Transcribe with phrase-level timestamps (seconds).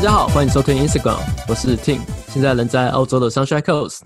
[0.00, 4.00] 家好，欢迎收听 Instagram，我是 Tim，现在人在澳洲的 Sunshine Coast。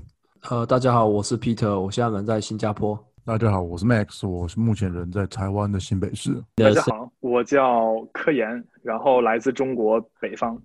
[0.51, 2.99] 呃，大家好，我是 Peter，我现在人在新加坡。
[3.25, 6.35] 大家好，我是 Max，我是目前人在台湾的新北市。
[6.57, 10.61] 大家好，我叫柯岩，然后来自中国北方。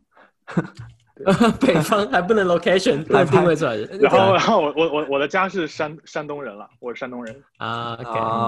[1.62, 3.86] 北方还不能 location 来定位出来的。
[4.02, 7.94] 然后，然后我我我我的家是山山东人了，我是山东人啊。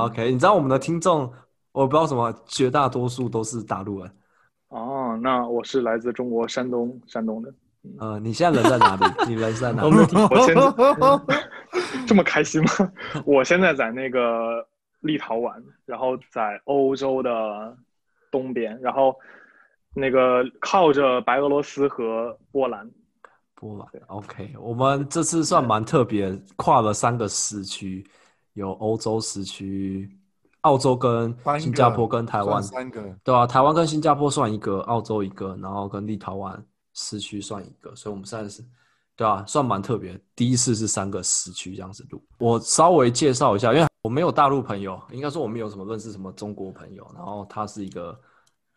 [0.07, 1.31] OK，你知道我们的听众，
[1.73, 4.11] 我不知道什么，绝大多数都是大陆人。
[4.71, 7.53] 哦，那我是来自中国山东山东的。
[7.99, 9.05] 呃，你现在人在哪里？
[9.27, 9.83] 你人在哪？
[9.85, 10.61] 我们 我现在
[12.07, 12.91] 这么开心吗？
[13.25, 14.65] 我现在在那个
[15.01, 17.75] 立陶宛，然后在欧洲的
[18.31, 19.13] 东边，然后
[19.93, 22.89] 那个靠着白俄罗斯和波兰。
[23.55, 28.05] 波兰，OK，我们这次算蛮特别，跨了三个时区，
[28.53, 30.09] 有欧洲时区、
[30.61, 33.45] 澳洲跟新加坡跟台湾三个，对啊？
[33.47, 36.59] 台湾跟新加坡算一个，澳洲一个，然后跟立陶宛。
[36.93, 38.61] 市区算一个，所以我们算是，
[39.15, 40.19] 对啊，算蛮特别。
[40.35, 42.21] 第一次是三个市区这样子录。
[42.37, 47.09] 我稍微介绍一下，因为我没有大陆朋友，应该说我没有什么认识什么中国朋友。
[47.15, 48.13] 然后他是一个，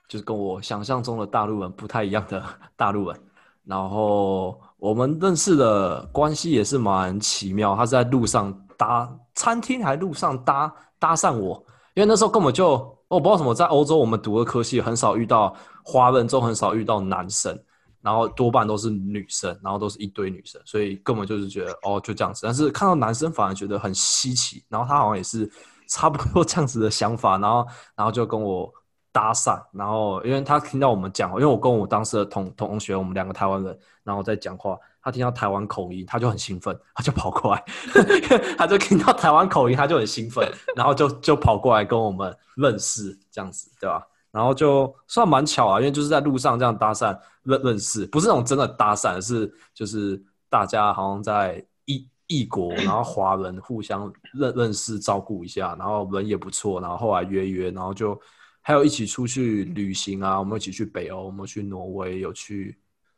[0.06, 2.40] 就是跟我想象中的大陆人不太一样的
[2.76, 3.20] 大陆人。
[3.64, 7.74] 然后我们认识的关系也是蛮奇妙。
[7.74, 11.60] 他是在路上搭餐厅，还路上搭搭讪我，
[11.94, 12.72] 因为那时候根本就
[13.08, 17.58] 我不知道什么，在欧洲我们读的科系很少遇到华人中很少遇到男生。
[18.02, 22.42] 然后多半都是女生，然后都是一堆女生，所以根本就是觉得哦就这样子。
[22.44, 24.62] 但是看到男生反而觉得很稀奇。
[24.68, 25.50] 然后他好像也是
[25.88, 28.70] 差不多这样子的想法，然后然后就跟我
[29.10, 29.58] 搭讪。
[29.72, 37.62] 然后因为他听到我们讲，因为我跟我当时的同同学，我们两个台湾人，然后在讲话，他听到台湾口音，他就很兴奋，他就跑过来，
[38.56, 44.02] 他就听到台湾口音，他就很兴奋，然后就就跑过来跟我们认识，这样子，对吧？
[44.30, 58.18] 然后就算蛮巧啊，因为就是在路上这样搭讪认认识，不是那种真的搭讪，是就是大家好像在异异国，然后华人互相认认识照顾一下，然后人也不错，然后后来约约，然后就
[58.62, 62.76] 还有一起出去旅行啊，我们一起去北欧，我们去挪威，有去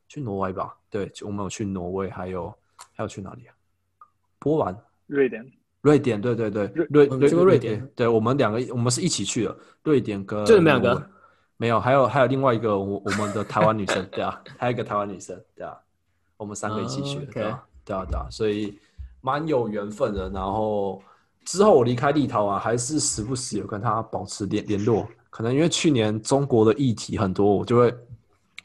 [0.08, 0.76] 去挪威吧？
[0.90, 2.52] 对，我们有去挪威，还有
[2.94, 3.54] 还有去哪里啊？
[4.38, 5.44] 波兰、瑞典。
[5.82, 9.56] 瑞典，对对对，瑞瑞去过瑞典，对我们两个，我们是一起去的。
[9.84, 11.10] 瑞典跟就你们两个，
[11.58, 15.78] 没有，还有还有另外一个我我们的台湾女生，对啊，还有一个台湾女生，对啊，
[16.36, 18.76] 我们三个一起去的，对啊，对啊，对啊，所以
[19.20, 20.28] 蛮有缘分的。
[20.30, 21.00] 然后
[21.44, 25.06] 之后我离开立陶宛，还是时不时有跟他保持联联络。
[25.30, 27.94] 可能因为去年中国的议题很多，我就会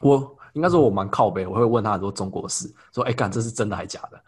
[0.00, 0.36] 我。
[0.52, 4.20] 应该说，我蛮靠背，我会问他很多中国事，说：“哎，干，这是真的还假的？”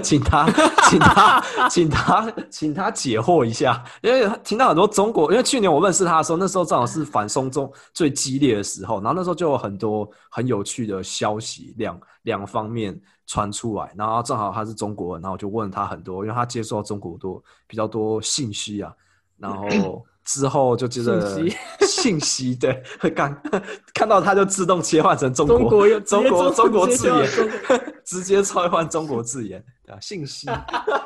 [0.00, 0.46] 请他，
[0.90, 3.82] 请他，请他，请他解惑一下。
[4.02, 18.92] 因为听到很多中国，因为去年我认识他的时候，那时候正好是反送中最激烈的时候，然后那时候就有很多很有趣的消息，两两方面传出来，然后正好他是中国人，然后我就问他很多，因为他接受到中国多比较多信息啊，
[19.38, 20.04] 然后。
[20.28, 21.40] 之后就接着
[21.80, 22.82] 信息，对，
[23.16, 23.42] 看
[23.94, 27.26] 看到它就自动切换成中国中国中国字眼，
[28.04, 30.46] 直接切换中国字眼，对啊，信息，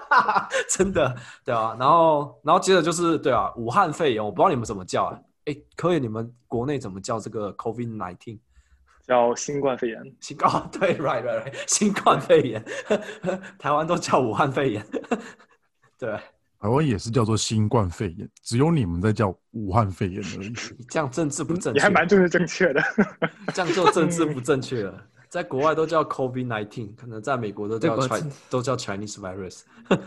[0.68, 5.16] 真的，对啊，然后然后接着就是对啊，武汉肺炎，我不知道你们怎么叫啊？
[5.44, 8.40] 哎，可以，你们国内怎么叫这个 COVID nineteen？
[9.06, 12.64] 叫新冠肺炎，新冠对，right right right，新冠肺炎，
[13.56, 14.84] 台湾都叫武汉肺炎，
[15.96, 16.18] 对。
[16.62, 20.52] 台湾也是叫做新冠肺炎，只有你们在叫武汉肺炎而已。
[20.88, 21.78] 这样政治不正确？
[21.78, 22.80] 你还蛮政治正确的。
[23.52, 24.94] 这样做政治不正确了，
[25.28, 29.62] 在国外都叫 COVID nineteen，可能在美国都叫 Chinese 都叫 Chinese virus。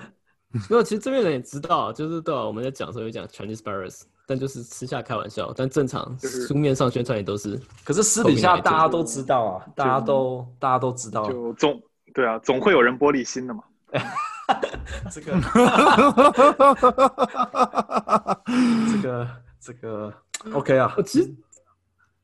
[0.70, 7.60] 没有，其实这边人也知道，就是对啊，我们在讲的时候就讲 Chinese virus，但就是私下开玩笑，但正常书面上宣传也都是。
[7.84, 11.84] 可是私底下大家都知道啊，大家都大家都知道，就总
[12.14, 13.62] 对啊，总会有人玻璃心的嘛。
[15.12, 15.32] 这个，
[18.92, 19.28] 这个，
[19.60, 20.14] 这个
[20.54, 20.94] ，OK 啊。
[20.98, 21.28] 我其实，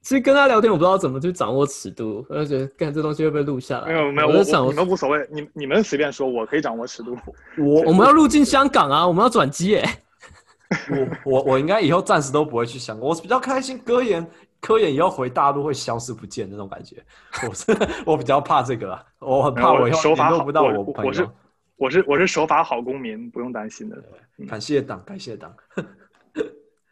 [0.01, 3.87] 其实跟他聊天，我不知道怎么去掌握尺度，而且干这东西会被录下来。
[3.87, 7.17] 没有，没有，我想你们无所谓，你你们随便说，我可以掌握尺度。
[7.57, 9.87] 我我们要入境香港啊，我们要转机耶。
[10.89, 13.77] 我我我应该以后暂时都不会去香港，我比较开心。
[13.79, 14.25] 科研
[14.61, 17.03] 科研以后回大陆会消失不见那种感觉，
[17.49, 17.75] 我是
[18.05, 21.09] 我比较怕这个，我很怕我以后联络不到我朋友。
[21.09, 21.27] 我是
[21.81, 23.97] 我是我是守法好公民，不用担心的。
[24.47, 25.51] 感谢党，感谢党。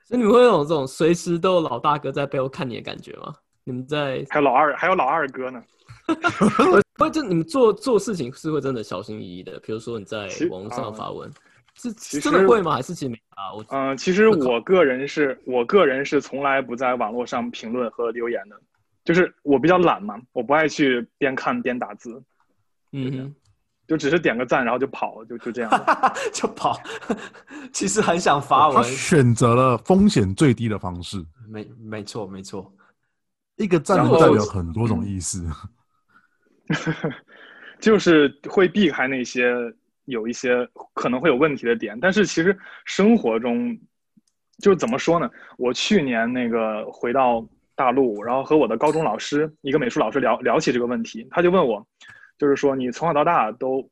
[0.04, 3.36] 所以你们会有这种随时都有老大哥在背后看你的感觉吗？
[3.66, 5.64] 你们在还有老二，还有老二哥呢。
[6.98, 9.60] 不就你们做做事情是会真的小心翼翼的。
[9.60, 11.32] 比如说你在网络上发文，
[11.76, 12.74] 是真的会吗？
[12.74, 13.54] 还是其实没啊？
[13.54, 18.60] 我嗯，其实我个人是我个人是从来不在网络上评论和留言的。
[19.06, 22.22] 就是我比较懒嘛，我不爱去边看边打字，
[22.92, 23.36] 嗯哼，
[23.90, 25.72] 就只是点个赞然后就跑，就就这样。
[26.32, 26.80] 就跑，
[27.74, 31.18] 其实很想发他文，选择了风险最低的方式。
[31.50, 32.72] 没没错没错，
[33.58, 35.44] 一个赞能代表很多种意思。
[37.82, 39.56] 就是会避开那些
[40.06, 42.56] 有一些可能会有问题的点，但是其实
[42.86, 43.76] 生活中，
[44.60, 45.28] 就是怎么说呢？
[45.58, 47.44] 我去年那个回到
[47.74, 51.84] 大陆，然后和我的高中老师，一个美术老师聊聊起这个问题，他就问我，
[52.40, 53.88] 就是说你从小到大都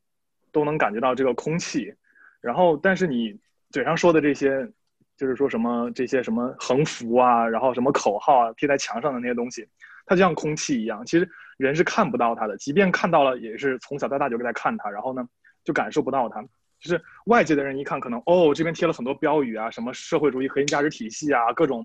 [0.50, 1.94] 都能感觉到这个空气，
[2.40, 3.38] 然后但是你
[3.70, 4.68] 嘴上说的这些，
[5.16, 9.68] 就是说什么这些什么横幅啊，然后什么口号啊，贴在墙上的那些东西，
[10.06, 11.28] 它就像空气一样，其实
[11.58, 15.28] 人是看不到它的，即便看到了，也是从小到大就在看它，然后呢，
[15.62, 16.42] 就感受不到它。
[16.80, 21.84] 就是外界的人一看，可能哦，这边贴了很多标语啊，什么社会主义核心价值体系啊，各种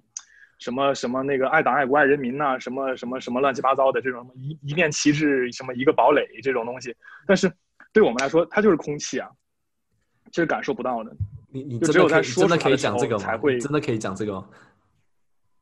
[0.63, 6.95] 什么什么那个爱党爱国爱人民呐、什么什么什么乱七八糟的这种一一面旗帜，什么一个堡垒这种东西。
[7.27, 7.51] 但是
[7.91, 9.29] 对我们来说，它就是空气啊，
[10.31, 11.13] 这是感受不到的。
[11.51, 13.21] 你你就只有真的可以在说真的时候讲这个吗？
[13.21, 14.47] 才会真的可以讲这个吗？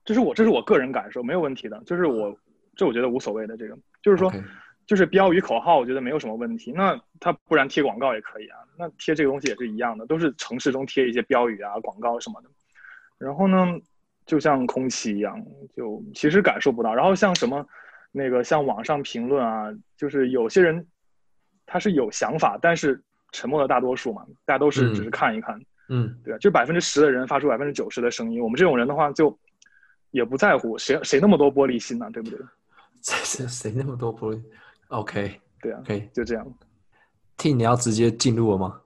[0.06, 1.81] 这是我这是我个人感受，没有问题的。
[1.83, 2.38] 就是我
[2.75, 4.31] 这我觉得无所谓的，这个就是说
[4.86, 6.71] 就是标语口号，我觉得没有什么问题。
[6.71, 12.50] 那他不然贴广告也可以啊，那贴这个东西也是一样的，都是城市中贴一些标语啊、广告什么的。
[13.18, 13.68] 然后呢，
[14.31, 15.45] 就像空气一样，
[15.75, 16.95] 就其实感受不到。
[16.95, 17.67] 然后像什么
[18.13, 19.67] 那个像网上评论啊，
[19.97, 20.87] 就是有些人
[21.65, 25.61] 他是有想法，但是沉默的大多数嘛，大家都是嗯只是看一看。
[25.89, 29.37] 嗯，对啊，就百分之十的人发出百分之九十的声音，我们这种人的话就
[30.11, 32.39] 也不在乎，谁谁那么多玻璃心呢、对不对？
[33.03, 34.41] 谁谁谁那么多玻璃
[34.87, 36.47] ？OK 对啊，OK，就这样。
[37.35, 38.79] T 你要直接进入了吗？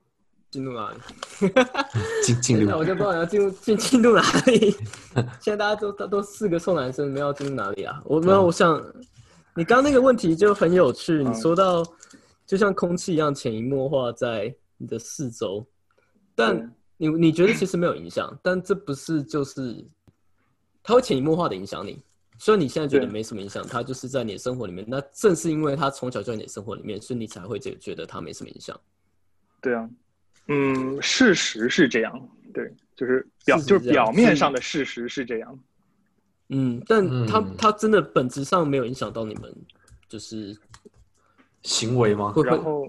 [0.56, 0.98] 进入哪里？
[2.24, 4.72] 进进入那我就不知道你要进入进进入哪里。
[5.42, 8.02] 现在大家都都都四个臭男生，没有要进入哪里啊？
[8.06, 8.81] 我没有，我想
[9.54, 11.84] 你刚刚那个问题就很有趣，你嗯说到
[12.46, 15.68] 就像空气一样潜移默化在你的四周，
[16.34, 19.86] 但你你觉得其实没有影响， 但这不是就是
[20.81, 22.02] 它会潜移默化的影响你。
[22.38, 24.86] 虽然你现在觉得没什么影响，它就是在你的生活里面。
[24.88, 28.78] 那正是因为它从小就在你的生活里面，所以你才会觉觉得它没什么影响。
[29.62, 29.90] 对啊，
[30.47, 35.59] 嗯，事实是这样，对，就是表就是表面上的事实是这样。
[36.50, 39.51] 嗯，但他他真的本质上没有影响到你们，
[40.07, 40.56] 就是
[41.63, 42.31] 行为吗？
[42.31, 42.88] 会会然后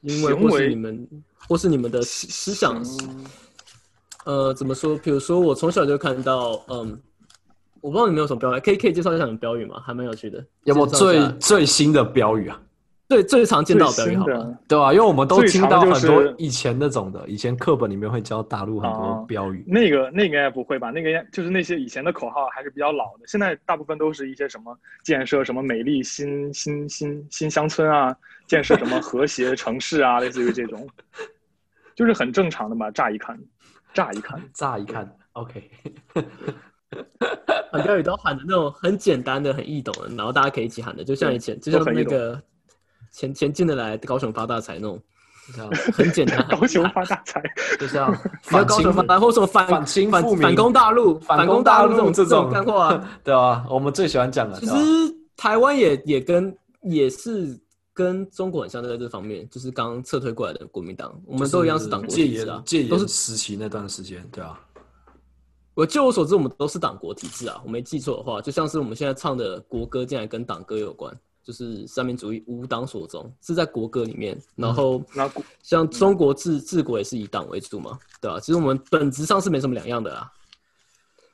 [0.00, 1.08] 因为或是你们
[1.46, 3.26] 或是你们的思思想，嗯
[4.24, 4.96] 呃，怎么说？
[4.96, 6.98] 比如说我从小就看到，嗯，
[7.82, 9.78] 我不知道你们有什么标语，可以可以介绍一下你们标语吗？
[9.84, 10.42] 还蛮有趣的。
[10.64, 12.60] 有没有最最新的标语啊？
[13.08, 14.58] 最最常见到的标语好吗？
[14.66, 19.64] 对吧、因为我们都听到很多以前那种的，以前课本里面会教大陆很多啊标语。
[19.66, 20.90] 那个那个应该不会吧？
[20.90, 28.16] 那个应该就是那些以前的口号还是比较老的，现在大部分都是一些什么建设什么美丽新新新新乡村啊，
[28.48, 30.84] 建设什么和谐城市啊，类似于这种，
[31.94, 32.90] 就是很正常的嘛。
[32.90, 33.38] 乍一看，
[33.94, 35.70] 乍一看， 乍一看，OK，
[37.70, 42.42] 喊标语都喊的那种很简单的、很易懂的，然后大家可以一起喊的，就像以前，就像那个
[43.16, 45.02] 前前进的来高雄发大财那种，
[45.94, 46.46] 很简单。
[46.50, 47.42] 高雄喊发大财。
[47.80, 48.12] 就像
[48.50, 53.10] 你要反清雄发大，或者什么反反清反反攻大陆、反攻攻大陆陆这这种种干话啊。
[53.24, 54.60] 对啊，我们最喜欢讲的。
[54.60, 54.74] 其实
[55.34, 57.58] 台湾也也跟也是
[57.94, 64.60] 跟中国很像，在这方面，就是刚撤退过来的国民党，我们都一样是党国戒体制啊，戒都是严时期那段时间，对啊，
[65.72, 67.58] 我据我所知，我们都是党国体制啊。
[67.64, 74.36] 我没记错的话，就像是我们现在唱的国歌，竟然跟党歌有关，就是三民主义无党所宗，是在国歌里面。
[74.56, 75.30] 然后那
[75.62, 80.28] 像中国治治国也是以党为主嘛，对吧、其实我们本质上是没什么两样的啦。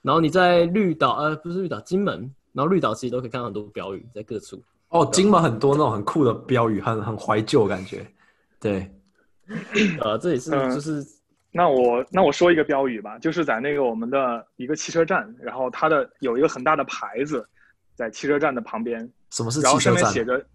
[0.02, 4.62] 然后你在绿岛，呃，不是绿岛，金门，然后绿岛其实都可以看到很多标语在各处。
[4.90, 8.07] 哦，金门很多那种很酷的标语，很很怀旧感觉。
[8.61, 8.95] 对，
[10.00, 11.02] 呃，这也是嗯就是
[11.50, 17.49] 那我那我说一个标语吧，就是在那个我们的一个汽车站，然后它的有一个很大的牌子，
[17.95, 20.05] 在汽车站的旁边，什么是然后汽车站？
[20.05, 20.47] 上面写着，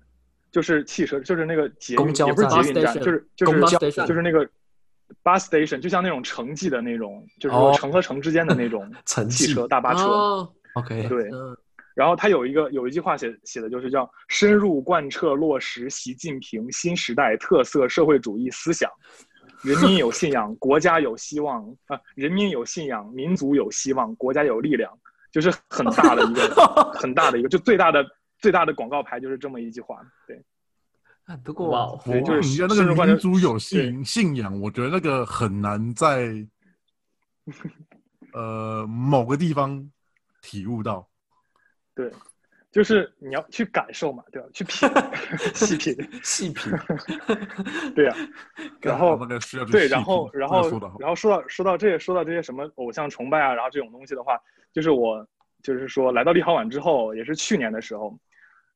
[0.52, 4.48] 就是汽车，就是那个捷运，公交也不是捷运站，就是就是公交站就是那个
[5.24, 8.90] bus station，就像那种城际的那种，就是哦说城和城之间的那种
[9.30, 10.04] 汽车、大巴车。
[10.06, 11.58] 哦，OK，对，嗯，
[11.96, 18.90] 然后他有一个有一句话写写的就是叫深入贯彻落实习近平新时代特色社会主义思想，
[19.64, 24.92] 人民有信仰，国家有希望啊、人民有信仰，民族有希望，国家有力量，
[25.32, 26.42] 就是很大的一个
[26.94, 28.06] 很大的一个，就最大的
[28.38, 30.02] 最大的广告牌就是这么一句话。
[30.28, 30.44] 对，
[31.26, 36.34] 啊不过对就是你要那个民族有信信仰，我觉得那个很难在
[38.34, 39.90] 呃某个地方
[40.42, 41.08] 体悟到。
[41.96, 42.12] 对，
[42.72, 44.48] 就是你要去感受嘛，对吧？
[44.54, 44.88] 去品，
[45.56, 46.72] 细品，细品。
[47.96, 48.16] 对呀、
[48.82, 49.18] 然后
[49.72, 54.40] 对，然后然后然后说到说到这些说到这些什么偶像崇拜啊，然后这种东西的话，
[54.72, 55.28] 就是我
[55.64, 58.16] 就是说来到立陶宛之后，也是去年的时候，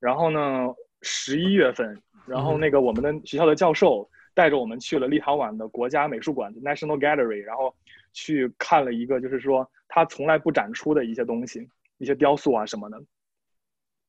[0.01, 0.67] 然后呢
[1.01, 2.60] 十一月份，然后嗯。
[2.60, 7.74] 那个我们的学校的教授带着我们去了立陶宛的国家美术馆 National Gallery，然后
[8.12, 13.01] 去看了一个就是说他从来不展出的一些东西，一些雕塑啊什么的，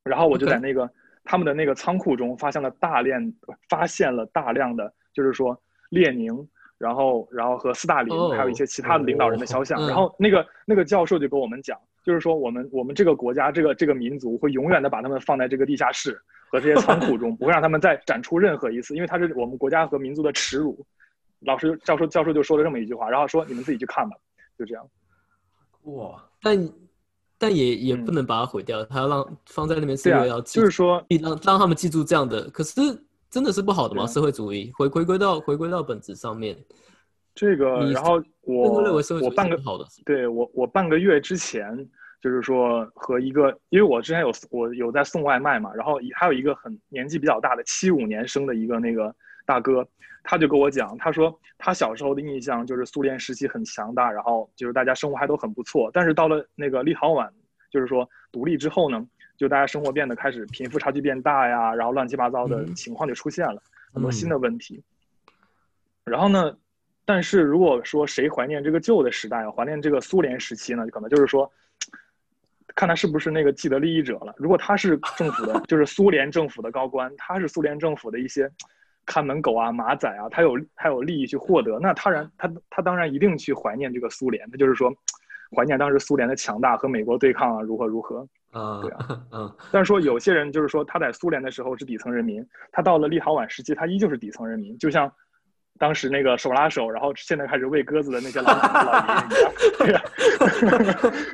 [0.05, 0.91] 然后我就在那个
[1.25, 3.33] 他们的那个仓库中发现了大量
[3.69, 6.49] 发现了大量的，就是说列宁，
[6.83, 9.81] 然后然后和斯大林，哦还有一些其他的领导人的肖像。
[9.81, 16.21] 嗯然后那个那个教授就跟我们讲，就是说我们我们这个国家这个这个民族会永远的把他们放在这个地下室
[16.51, 20.85] 和这些仓库中， 不会让他们再展出任何一次，因为他是我们国家和民族的耻辱。
[21.47, 24.17] 老师教授教授就说了这么一句话，然后说你们自己去看吧，
[24.59, 24.85] 就这样。
[25.85, 26.69] 哇，但
[27.39, 32.49] 但也也嗯不能把它毁掉，他要让放在那边是对啊就是说让让他们记住这样的。
[32.51, 32.81] 可是
[33.33, 34.07] 真的是不好的吗？
[34.07, 36.55] 社会主义回回归到回归到本质上面，
[37.35, 39.87] 这个，然后我认为社会主义我半个好的？
[40.05, 41.75] 对我，我半个月之前
[42.21, 49.15] 就是说和一个，因为我之前有我有在送外卖嘛，然后还有一个很年纪比较大的七五年生的一个那个
[49.47, 49.89] 大哥，
[50.23, 57.31] 他就跟我讲，他说他小时候的印象就是苏联时期很强大，然后就是大家生活还都很不错，但是到了那个立陶宛，
[57.71, 59.03] 就是说独立之后呢，
[59.43, 63.61] 就大家生活变得开始贫富差距变大呀，然后乱七八糟的嗯情况就出现了，
[63.93, 64.81] 很多嗯新的问题。
[66.05, 66.57] 然后呢，
[67.05, 71.53] 但是如果说谁怀念这个旧的时代，怀念这个苏联时期呢，可能就是说，
[72.77, 74.33] 看他是不是那个既得利益者了。
[74.39, 78.49] 如果他是政府的，就是苏联政府的高官，他是苏联政府的一些
[79.05, 84.95] 看门狗啊、马仔啊，他有他有利益去获得，那他然他他当然一定去怀念这个苏联，他就是说，
[85.55, 88.27] 怀念当时苏联的强大和美国对抗啊，如何如何。
[88.53, 95.11] 啊，对啊， 嗯，但是说有些人就是说他在苏联的时候是底层人民，他到了立陶宛时期，他依旧是底层人民，就像
[95.79, 99.07] 当时那个手拉手，然后现在开始喂鸽子的那些老老
[99.81, 100.03] 爷爷一样。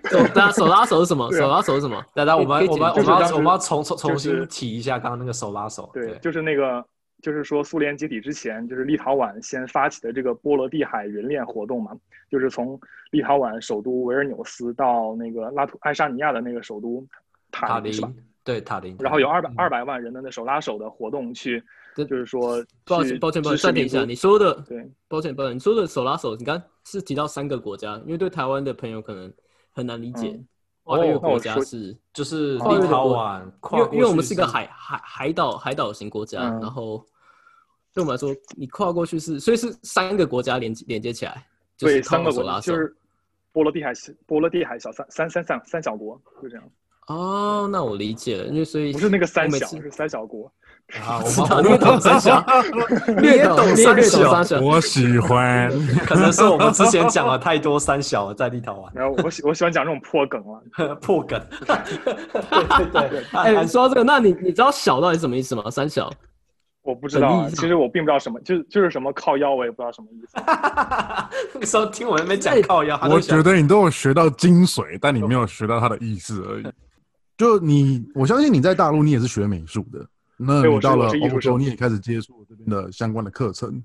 [0.09, 1.29] 对啊手大家手拉手是什么？
[1.35, 2.01] 手拉手是什么？
[2.15, 6.85] 大家我们我们我们我们要重重重新提一下刚刚那个手拉手，对，就是那个，
[7.21, 11.93] 就是说苏联解体之前，就是立陶宛先发起的这个波罗的海人链活动嘛，
[12.31, 12.79] 就是从
[13.11, 17.07] 立陶宛首都维尔纽斯到那个拉图爱沙尼亚的那个首都
[17.51, 18.09] 塔塔林是吧？
[18.09, 19.55] 林，对塔林，然后有二百嗯。
[19.57, 21.63] 二百万人的那手拉手的活动去，
[21.97, 29.33] 对就是说抱歉，抱歉，抱歉，暂停一下，你说的，对，抱歉，抱歉，你说的手拉手，你刚刚是提到三个国家，因为对台湾的朋友可能
[29.73, 30.47] 很难理解嗯，
[30.97, 33.43] 跨越国哦那我说家是，就是立陶宛
[33.73, 37.05] 因为因为我们是一个海海海岛海岛型国家，嗯然后
[37.93, 42.33] 对我们来说，你跨过去是，所以是三个国家连接连接起来，就是对，三个。
[42.33, 42.97] 国就是
[43.53, 43.93] 波罗的海
[44.27, 46.71] 波罗的海小三三三三三小国，就这样，
[47.09, 50.51] 哦，那我理解了，因为所以不是那个三小，是三小国。
[51.07, 52.43] 啊，我知道们你也懂三小，
[53.21, 54.61] 你也懂，你也三略懂小三小。
[54.61, 55.71] 我喜欢。
[56.07, 65.71] 可能是我们之前讲了太多三小了，在立陶宛然后我喜我喜欢讲这种破梗了，破梗，对对对，哎、按说到这个，那你你知道小到底什么意思吗？
[65.71, 66.11] 三小？
[66.83, 70.43] 我不知道其实我并不知道什么，就就是什么靠腰，我也不知道什么意思。
[71.53, 76.67] 那个时候听我那边讲靠腰，我觉得你都有学到精髓，但你没有学到它的意思而已。
[77.39, 83.83] 就你，我相信你在大陆你也是学美术的，那你到了欧洲，你也开始接触这边的相关的课程。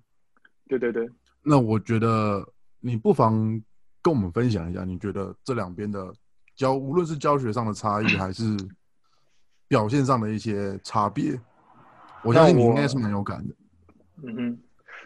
[0.67, 1.07] 对对对，
[1.43, 2.43] 那我觉得
[2.79, 3.61] 你不妨
[4.01, 6.11] 跟我们分享一下，你觉得这两边的
[6.55, 8.57] 教，无论是教学上的差异，还是
[9.67, 11.39] 表现上的一些差别，
[12.23, 13.53] 我相信你应该是蛮有感的。
[14.23, 14.57] 嗯哼，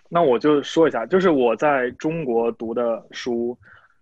[0.08, 3.58] 那我就说一下，就是我在中国读的书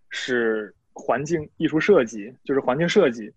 [0.09, 3.31] 是环境艺术设计，就是环境设计，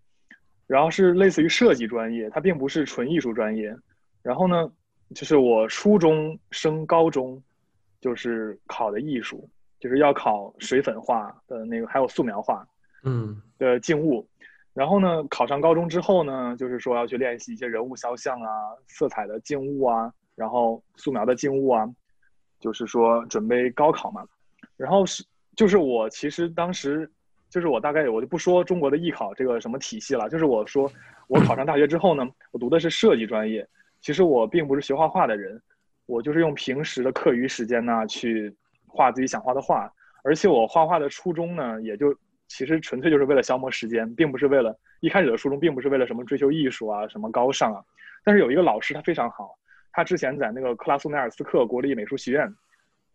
[0.69, 3.75] 然后是类似于设计专业，它并不是纯艺术专业。
[4.23, 4.71] 然后呢，
[5.15, 7.43] 就是我初中升高中
[8.01, 9.49] 就是考的艺术，
[9.81, 12.65] 就是要考水粉画的那个，还有素描画。
[13.03, 14.29] 嗯的静物。
[14.75, 18.49] 然后呢，考上高中之后呢，就是说要去练习一些人物肖像啊、
[18.87, 21.89] 色彩的静物啊，然后素描的静物啊，
[22.61, 24.25] 就是说准备高考嘛。
[24.77, 25.25] 然后是
[25.57, 27.11] 就是我其实当时
[27.49, 30.91] 就是我大概我就不说中国的艺考这个什么体系了，就是我说
[31.29, 33.67] 我考上大学之后呢，我读的是设计专业。
[34.01, 35.61] 其实我并不是学画画的人，
[36.07, 38.55] 我就是用平时的课余时间呢去
[38.87, 42.15] 画自己想画的画，而且我画画的初衷呢，也就
[42.47, 47.83] 其实纯粹就是为了消磨时间，并不是为了一开始的初衷，并不是为了什么追求艺术啊、什么高尚啊。
[48.25, 49.57] 但是有一个老师他非常好，
[49.91, 52.53] 他之前在那个克拉苏奈尔斯克国立美术学院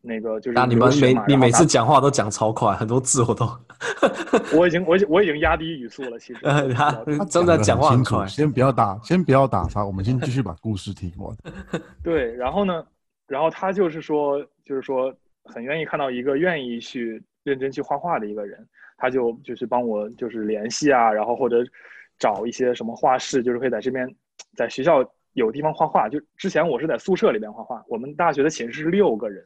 [0.05, 3.47] 那个就是那你们每你每次讲话都讲超快，很多字我都，
[4.53, 8.27] 我已经我已经我已经压低语速了，其实 呃，他他真的讲话很快。
[8.27, 11.33] 先不要打，先不要打他，我们先继续把故事听完。
[12.03, 12.85] 对，然后呢，
[13.27, 15.13] 然后他就是说，就是说
[15.45, 18.67] 很愿意看到一个愿意去认真去画画的一个人，
[18.97, 21.63] 他就就是帮我就是联系啊，然后或者
[22.19, 24.05] 找一些什么画室，就是可以在这边
[24.57, 26.09] 在学校有地方画画。
[26.09, 29.41] 就之前我是在宿舍里边画画，我们大学的寝室是六个人，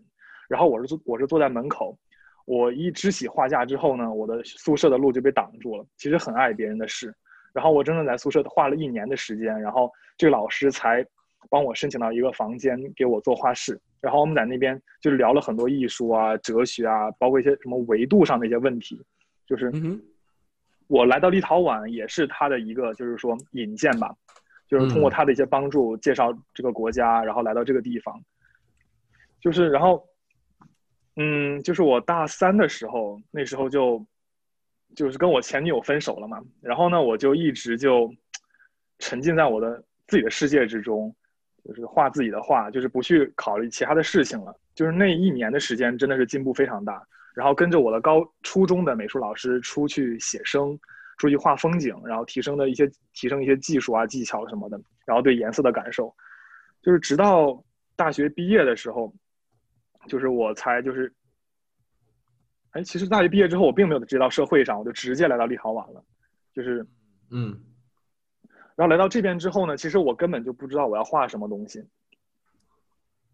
[0.48, 1.98] 然后我是坐我是坐在门口，
[2.46, 5.86] 我一支起画架之后呢，我的宿舍的路就被挡住了。
[5.98, 7.14] 其实很碍别人的事，
[7.54, 11.06] 然后我真的在宿舍画了一年的时间，然后这个老师才
[11.50, 13.80] 帮我申请到一个房间给我做画室。
[14.00, 19.02] 然后我们在那边就是聊了很多艺术啊、哲学啊，包括一些什么维度上的一些问题。
[19.46, 19.72] 就是
[20.88, 24.16] 我来到立陶宛也是他的一个就是说引荐吧，
[24.68, 28.24] 就是通过嗯他的一些帮助介绍这个国家，然后来到这个地方。
[29.42, 30.07] 就是然后，
[31.20, 34.06] 嗯，就是我大三的时候，那时候就
[34.96, 38.14] 就是跟我前女友分手了嘛，然后呢，我就一直就
[39.00, 41.14] 沉浸在我的自己的世界之中，
[41.66, 44.56] 就是画自己的画，就是不去考虑其他的事情了。
[44.76, 47.02] 就是那一年的时间真的是进步非常大，
[47.34, 50.80] 然后跟着我的高初中的美术老师出去写生，
[51.18, 56.16] 出去画风景，然后提升的一些提升一些技术啊技巧什么的，然后对颜色的感受，
[56.84, 57.60] 就是直到
[57.96, 59.12] 大学毕业的时候，
[60.08, 61.14] 就是我才就是，
[62.72, 66.04] 哎，其实大学毕业之后我并没有直接到社会上，我就直接来到立陶宛了，
[66.54, 66.86] 就是
[67.30, 67.60] 嗯
[68.76, 71.84] 然后来到这边之后呢，其实我根本就不知道我要画什么东西，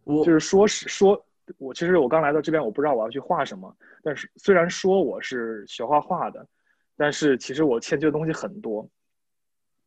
[0.04, 1.26] 我就是说是说，
[1.58, 3.76] 我其实我刚来到这边，我不知道我要去画什么。
[4.02, 6.48] 但是虽然说我是学画画的，
[6.98, 8.90] 但是其实我欠缺的东西很多。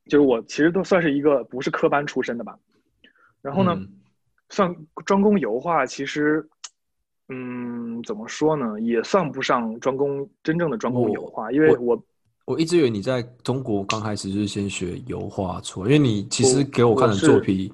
[0.08, 2.56] 就是我其实都算是一个不是科班出身的吧。
[3.42, 4.00] 然后呢，嗯
[4.50, 4.72] 算
[5.04, 6.48] 专攻油画，其实，
[7.28, 12.00] 嗯，怎么说呢，也算不上专攻真正的专攻油画，因为我
[12.44, 17.72] 我一直以为你在中国刚开始就是先学油画出来，因为你其实给我看的作品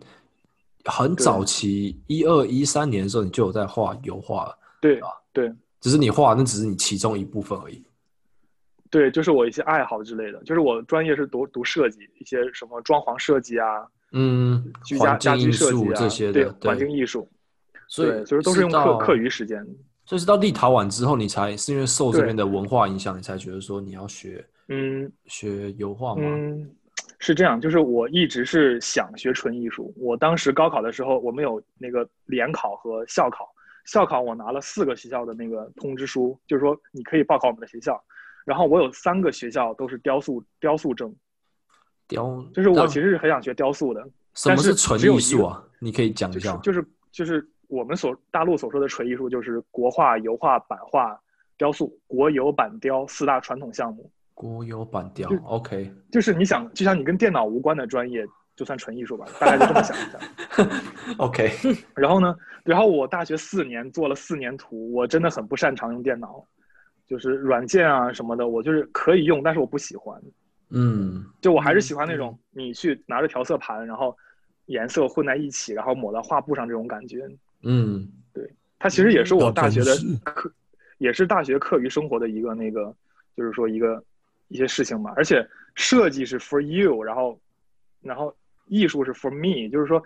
[0.85, 5.53] 很早期，一二一三年的时候你就有在画油画了，对啊对。
[5.81, 7.83] 只是你画那只是你其中一部分而已。
[8.89, 13.67] 对，就是我一些爱好之类的，就是我专业是读读设计，一些什么装潢设计啊，
[14.13, 17.29] 嗯，居家家居设计啊，这些对，环境艺术，
[17.93, 19.63] 所以对，所以都是用课课余时间。
[20.07, 26.23] 所以是到立陶宛之后，你才是因为受这边的文化影响，你才觉得说你要学嗯学油画吗？
[26.25, 26.71] 嗯，
[27.19, 29.93] 是这样，就是我一直是想学纯艺术。
[29.99, 33.47] 我当时高考的时候，我们有那个联考和校考，
[33.85, 38.03] 校考我拿了四个学校的那个通知书，就是说你可以报考我们的学校。
[38.47, 41.15] 然后我有三个学校都是雕塑雕塑证，
[42.09, 44.03] 雕就是我其实是很想学雕塑的，
[44.35, 45.63] 什么是纯艺术啊？
[45.79, 46.57] 你可以讲一下？
[46.57, 51.19] 就是就是就是我们所大陆所说的纯艺术，就是国画、油画、版画、
[51.57, 54.11] 雕塑，国油版雕四大传统项目。
[54.35, 60.19] 国有版雕就，OK，就是你想，就像你跟电脑无关的专业，就算纯艺术吧，大概就这么想一下。
[61.17, 61.51] OK，
[61.95, 66.45] 然后呢，然后我大学四年做了四年图，我真的很不擅长用电脑，
[67.07, 70.21] 就是软件啊什么的，我就是可以用，但是我不喜欢。
[70.69, 74.15] 嗯，就我还是喜欢那种你去拿着调色盘，然后
[74.67, 77.27] 颜色混在一起，然后抹到画布上这种感觉。
[77.63, 80.53] 嗯，对它其实也是我大学的课，
[80.99, 82.95] 也是大学课余生活的一个那个，
[83.37, 84.03] 就是说一个
[84.49, 85.13] 一些事情嘛。
[85.17, 87.41] 而且设计是 for you，然后
[88.01, 88.35] 然后
[88.67, 90.03] 艺术是 for me，就是说，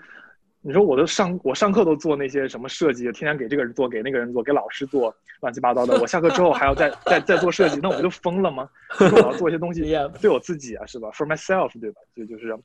[0.60, 5.98] 你说我都上我上课都做那些什么设计，天天给这个人做，给那个人做，给老师做，乱七八糟的。
[6.00, 8.68] 我下课之后还要再再再做设计，那我不就疯了吗？
[8.98, 12.00] 就是我要做一些东西 Yeah 对我自己啊，是吧？For myself，对吧？
[12.14, 12.56] 就就是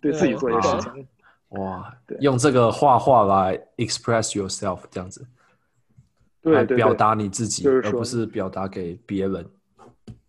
[0.00, 1.06] 对自己做一些事情。
[1.50, 5.26] 哇对，用这个画画来 express yourself 这样子，
[6.42, 6.76] 来对对对。
[6.76, 9.44] 表达你自己，就是而不是表达给别人。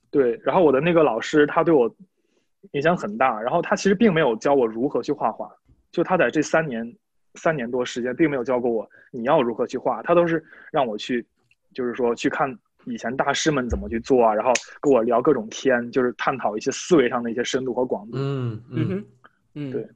[0.10, 1.90] 对，然后我的那个老师他对我
[2.72, 5.50] 影响很大，然后他其实并没有教我如何去画画，
[5.92, 6.96] 就他在这三年
[7.36, 11.26] 三年多时间并没有教过我你要如何去画，他都是让我去，
[11.74, 18.14] 就是说去看以前大师们怎么去做啊，然后跟我聊各种天，就是探讨一些思维上的一些深度和广度。
[18.16, 19.06] 嗯嗯，
[19.54, 19.88] 嗯，对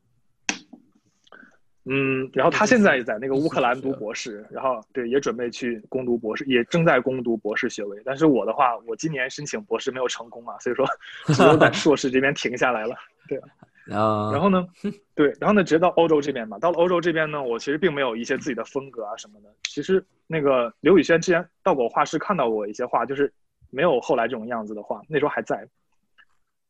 [1.88, 8.02] 嗯，然后他现在也在那个乌克兰读博士，然后对也准备去攻读博士，也正在攻读博士学位。
[8.04, 10.84] 但是我的话，我今年申请博士没有成功嘛，所以说
[11.36, 12.96] 只有在硕士这边停下来了。
[13.28, 13.40] 对，
[13.86, 14.68] 然后呢，
[15.14, 16.58] 对，然后呢，直接到欧洲这边嘛。
[16.58, 19.50] 到了欧洲这边呢，我其实并没有一些自己的风格啊什么的。
[19.64, 23.32] 其实那个刘宇轩之前到过我画室看到过一些画，就是
[23.70, 25.68] 没有后来这种样子的画，那时候还在，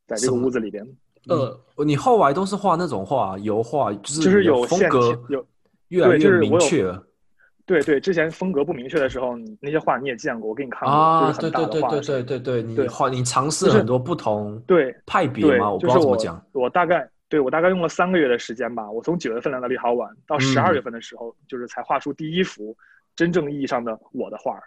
[0.07, 0.85] 在这个屋子里边，
[1.29, 5.45] 呃，你后来都是画那种画，油画，就是就是有风格有
[5.87, 7.03] 越来越明对就是我有确了。
[7.65, 12.01] 对对，之前风格不明确的时候，你那些画你也见过，我给你看过，啊，就是对对对对很大的画。
[12.01, 16.45] 对对对，你对画你尝试就是很多不同对派别对，嘛，我不就是我知道怎么讲。
[16.53, 22.77] 我大概对我大概用了三个月的时间吧，我从九月份来到立陶宛，到十二嗯月份的时候，就是才画出第一幅
[23.15, 24.59] 真正意义上的我的画。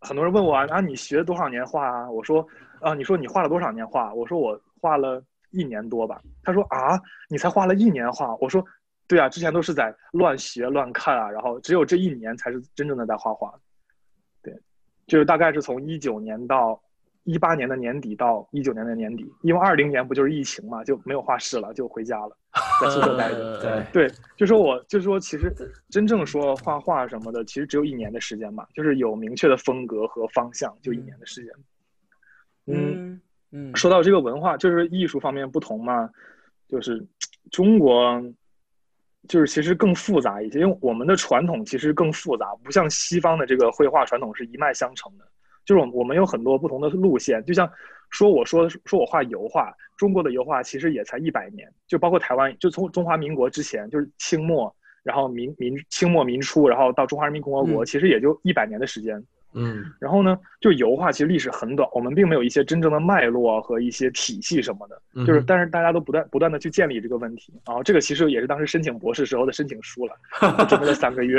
[0.00, 2.10] 很多人问我啊，啊你学了多少年画啊？
[2.10, 2.46] 我说
[2.80, 4.12] 啊，你说你画了多少年画？
[4.14, 5.22] 我说我画了
[5.54, 6.20] 一年多吧。
[6.42, 8.34] 他说啊，你才画了一年画？
[8.36, 8.64] 我说
[9.06, 13.54] 对啊，之前都是在乱学乱看啊，然后只有这一年才是真正的在画画。
[14.42, 14.52] 对，
[15.06, 16.80] 就是大概是从一九年到
[17.24, 22.36] 一八年的年底到一九年的年底，因为二零年不就是疫情嘛，就没有画室了，就回家了，
[22.82, 23.36] 在宿舍待着。
[23.60, 25.50] 呃对，对，就说我就说，其实
[25.88, 31.52] 真正说画画什么的，其实只有一年的时间嘛，就是有明确的风格和方向，就一年的时间。
[32.66, 33.20] 嗯，嗯
[33.56, 36.10] 嗯，说到这个文化，就是艺术方面不同嘛，
[36.68, 37.06] 就是
[37.52, 38.20] 中国，
[39.28, 45.24] 就是其实更复杂一些，因为我们的传统其实更复杂，不像西方的这个绘画传统是一脉相承的。
[45.64, 47.70] 就是我们我们有很多不同的路线，就像
[48.10, 59.24] 说我说说我画油画，中国的油画其实也才一百年，就包括台湾，就从中华民国之前，就是清末，然后民民清末民初，然后到中华人民共和国，嗯其实也就一百年的时间。
[59.54, 59.84] 嗯。
[59.98, 70.14] 然后呢，就油画其实历史很短，我们并没有一些真正的脉络和一些体系什么的，就是但是大家都不断不断的去建立这个问题，然后这个其实也是当时申请博士时候的申请书了，
[70.58, 71.38] 我准备了三个月，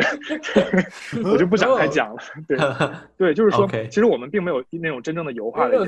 [1.24, 2.22] 我就不展开讲了。
[2.48, 2.58] 对
[3.18, 5.86] 对，就是说其实我们并没有那种真正的油画很的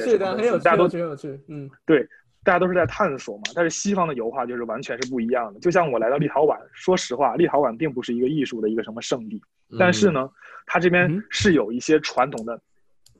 [0.59, 1.69] 大家都很有趣，嗯。
[1.85, 2.05] 对，
[2.47, 3.43] 大家都是在探索嘛。
[3.53, 5.59] 但是西方的油画就是完全是不一样的。
[5.59, 9.41] 就像我来到立陶宛，说实话，立陶宛并不是一个艺术的一个什么圣地，
[9.77, 10.29] 但是呢，
[10.65, 12.57] 它这边嗯是有一些传统的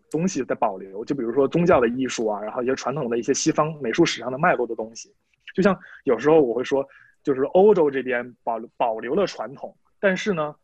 [0.09, 5.13] 东西在保留，就比如说宗教的艺术啊，然后一些传统的一些西方美术史上的脉络的东西。
[5.53, 6.87] 就像有时候我会说，
[7.21, 10.55] 就是欧洲这边保保留了传统，但是呢，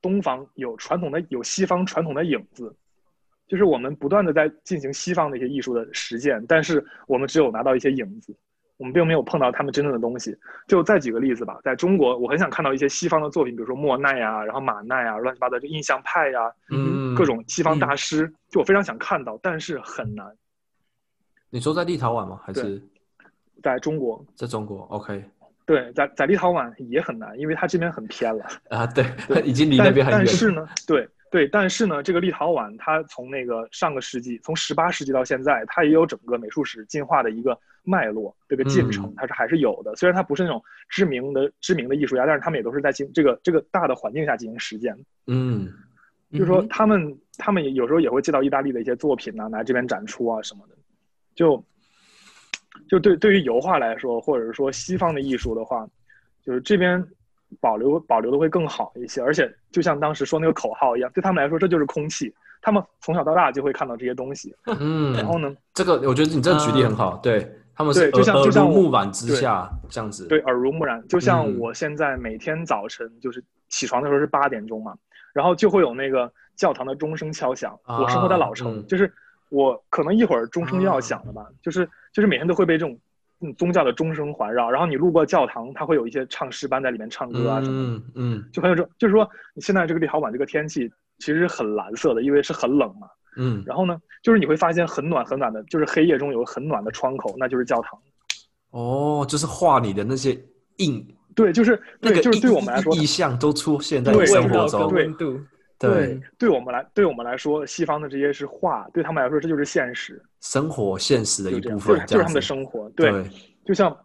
[0.00, 2.72] 东方有传统的有西方传统的影子。
[3.46, 8.34] 就是我们不断的在进行西方的一些艺术的实践，但是我们只有拿到一些影子，
[8.78, 10.36] 我们并没有碰到他们真正的东西。
[10.66, 20.26] 就再举个例子吧，在中国，我很想看到一些西方的作品，比如说莫奈啊，然后马奈啊，乱七八糟，就印象派呀、嗯各种西方大师，就我非常想看到，但是很难。
[21.50, 22.40] 你说在立陶宛吗？
[22.44, 22.82] 还是
[23.62, 25.22] 在中国，在中国？OK
[25.66, 28.44] 对，在在立陶宛也很难，因为它这边很偏了。
[28.68, 30.24] 啊，对对， 已经离那边很远。
[30.24, 39.96] 但是呢，对对，但是呢，这个立陶宛它从那个上个世纪，从十八世纪到现在，它也有整个美术史进化的一个脉络，这个进程嗯它是还是有的。
[39.96, 44.96] 虽然它不是那种知名的知名的艺术家，但是他们也都是在进这个这个大的环境下进行实践。
[45.26, 45.72] 嗯
[46.30, 50.76] 就是说他们他们也有时候也会借到意大利的一些作品呐、来这边展出啊什么的。
[51.34, 51.60] 就
[52.88, 55.84] 就对对于油画来说，或者是说西方的艺术的话，
[56.44, 57.04] 就是这边
[57.60, 59.22] 保留保留的会更好一些。
[59.22, 64.54] 而且就像当时说那个口号一样，对他们来说这就是空气，他们从小到大就会看到这些东西。
[64.66, 70.26] 嗯，然后呢，这个我觉得你这个举例很好，对他们是对就像耳就像我耳濡目染之下这样子。
[70.28, 71.06] 对，耳濡目染。
[71.08, 74.94] 就像嗯我现在每天早晨就是起床的时候是八点钟嘛，
[75.32, 77.78] 然后就会有那个教堂的钟声敲响。
[77.84, 79.12] 啊我生活在老城，嗯就是
[79.50, 83.00] 我可能一会儿钟声就要响了吧，就是就是每天都会被这种嗯
[83.54, 84.70] 宗教的钟声环绕。
[84.70, 93.06] 然后你路过教堂，它会有一些唱诗班在里面唱歌啊什么的，嗯嗯就很有这种，就是说你现在这个立陶宛这个天气其实很蓝色的，因为是很冷嘛。
[93.36, 97.98] 嗯，然后呢，就是你会发现很暖很暖的，就是黑夜中有很暖的窗口，那就是教堂。
[98.70, 100.40] 哦，就是画你的那些
[100.76, 101.04] 印
[101.34, 104.88] 对，就是对，就是那个意对我们来说，意象都出现在生活中。
[104.92, 105.40] 温度，
[105.92, 112.88] 对，对我们来，对我们来说，西方的这些是画，对他们来说这就是现实，生活现实的一部分，就是他们的生活。
[112.90, 113.24] 对，对，
[113.64, 113.96] 就像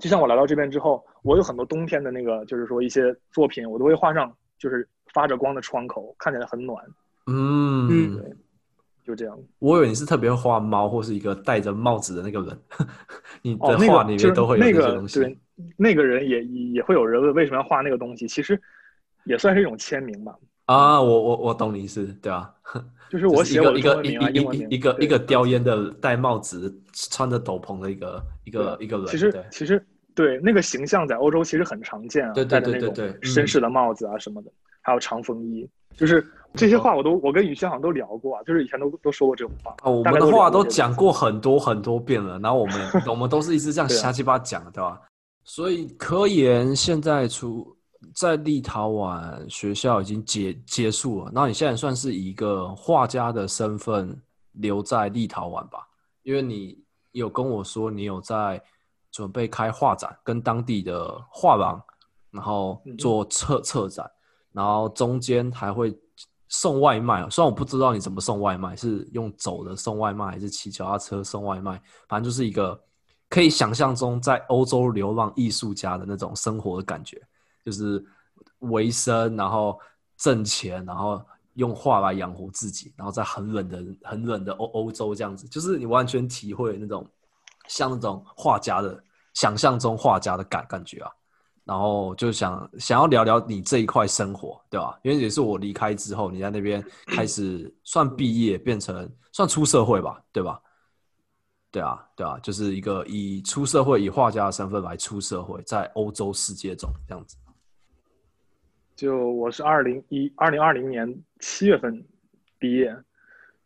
[0.00, 6.84] 就像我来到这边之后，我有很多冬天的那个，就是说一些作品，我都会画上，就是发着光的窗口，看起来很暖，
[7.26, 8.36] 嗯嗯
[9.04, 9.36] 就这样。
[9.58, 12.58] 我以为你是特别会画猫或是一个戴着帽子的那个人，
[13.42, 15.04] 你哦的，画那个里面都会有那个。
[15.08, 15.38] 对，
[15.76, 18.60] 那个人也也也会有人问为什么要画那个东西，其实
[19.24, 20.34] 也算是一种签名吧。
[20.66, 22.52] 啊，我我我懂你意思，对啊，
[23.10, 25.62] 就是我就是写我一个一个一一一个一个叼烟。
[25.62, 39.70] 的戴帽子穿着斗篷的一个一个一个人，其实对其实对那个形象在欧洲其实很常见啊，对对戴着那种对对绅士的帽子啊什么的，还有长风衣，就是这些话我都我跟宇轩好像都聊过啊，就是以前都都说过这种话。
[39.82, 45.00] 啊，我们的话都讲过很多很多遍了，然后我们我们都是一直这样 瞎鸡巴讲，对吧？
[45.44, 47.76] 所以科研现在出
[48.14, 54.20] 在立陶宛学校已经结结束了，然后你现在算是以一个画家的身份
[54.52, 55.86] 留在立陶宛吧？
[56.22, 56.78] 因为你
[57.12, 58.62] 有跟我说你有在
[59.10, 61.82] 准备开画展，跟当地的画廊，
[62.30, 64.10] 然后嗯做策策展。
[64.54, 65.98] 然后中间还会
[66.46, 67.26] 送外卖。
[67.30, 72.78] 虽然我不知道你怎么送外卖，是用走的送外卖，还是骑脚踏车送外卖，反正就是一个
[73.30, 77.18] 可以想象中在欧洲流浪艺术家的那种生活的感觉，
[77.64, 78.04] 就是
[78.60, 79.78] 维生，然后
[80.16, 87.06] 挣钱，然后用画来养活自己，然后在很冷的、很冷的欧欧洲这样子，就是你完全体会那种
[87.68, 89.02] 像那种画家的
[89.34, 91.10] 想象中画家的感感觉啊。
[91.64, 94.98] 然后就想想要聊聊你这一块生活，对吧？
[95.04, 100.60] 因为也是我离开之后，你在那边开始 算毕业，变成算出社会吧，对吧？
[101.70, 107.36] 对啊，对啊，就是一个以出社会以画家的身份来出社会，在欧洲世界中这样子。
[109.02, 112.06] 就我是二零一二零二零年七月份
[112.56, 112.96] 毕业，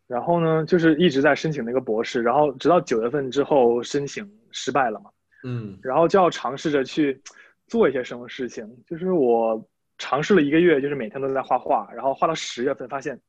[0.07, 5.11] 然后呢，就是一直在申请那个博士，然后直到九月份之后申请失败了嘛，
[5.43, 7.21] 嗯然后就要尝试着去
[7.67, 8.67] 做一些什么事情。
[8.87, 9.63] 就是我
[9.99, 13.21] 尝试了一个月，就是每天都在画画，然后画到十月份，发现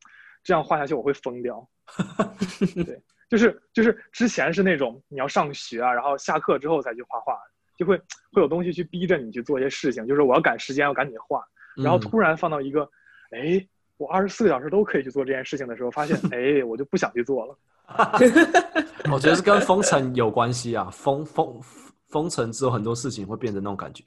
[0.43, 1.69] 这样画下去我会疯掉。
[2.87, 7.37] 对，就是就是之前是那种你要上学啊，然后下课之后再去画画，
[7.77, 7.99] 就会
[8.33, 11.45] 会有东西去逼着你去做一些事情，就是我要赶时间，要赶紧画。
[11.83, 12.83] 然后嗯突然放到一个，
[13.31, 17.59] 哎，我二十四个小时都可以去做这件事情的时候，发现， 哎，我就不想去做了。
[19.11, 21.59] 我觉得是跟封城有关系啊，封封
[22.09, 24.05] 封城之后很多事情会变成那种感觉。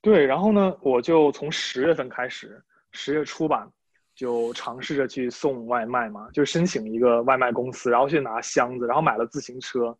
[0.00, 3.68] 对，然后呢，我就从十月份开始，十月初吧，
[4.14, 9.96] 就尝试着去送外卖嘛，就申请一个外卖公司，然后去拿箱子，然后买了自行车，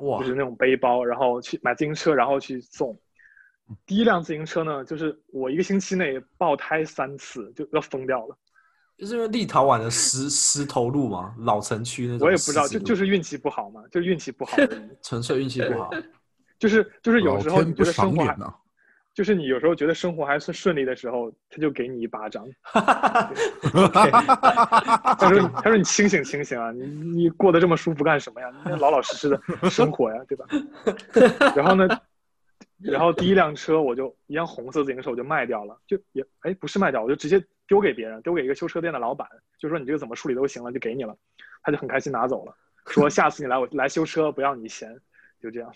[0.00, 2.98] 哇就是那种背包，然后去买自行车，然后去送。
[3.84, 8.36] 第一辆自行车呢，就是我一个星期内爆胎三次，就要疯掉了。
[8.96, 12.26] 就是因为立陶宛的石石头路嘛，老城区那种。
[12.26, 14.56] 我也不知道，就就是运气不好嘛，就是运气不好。
[15.02, 15.90] 纯粹运气不好。
[16.58, 18.24] 就是就是有时候你觉得生活！
[19.12, 22.46] 就是你有时候觉得生活还算顺利的时候，他就给你一巴掌。
[22.72, 23.30] 他
[25.30, 28.50] 说：“他说你清醒清醒啊，你你过得这么舒服干什么呀？
[28.66, 30.46] 你老老实实的生活呀，对吧？”
[31.56, 31.88] 然后呢，
[32.82, 39.26] 然后第一辆车我就一辆红色自行车我就卖掉了，就也哎不是卖掉，我就直接丢给别人，丢给一个修车店的老板，
[39.58, 41.16] 就说你这个怎么处理都行了，就给你了。
[41.62, 42.54] 他就很开心拿走了，
[42.86, 44.96] 说下次你来我来修车不要你钱，
[45.40, 45.72] 就这样。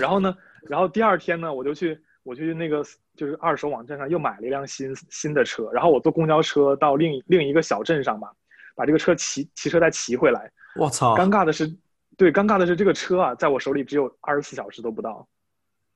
[0.00, 2.82] 然后呢，然后第二天呢，我就去我去那个
[3.14, 8.32] 就是二手网站上又买了一辆新新的车，然后我坐公交车到另另一个小镇上吧，
[8.74, 10.50] 把这个车骑骑车再骑回来。
[10.76, 11.14] 我操！
[11.14, 11.66] 尴尬的是，
[12.16, 15.28] 对，尴尬的是这个车啊，在我手里只有二十四小时都不到，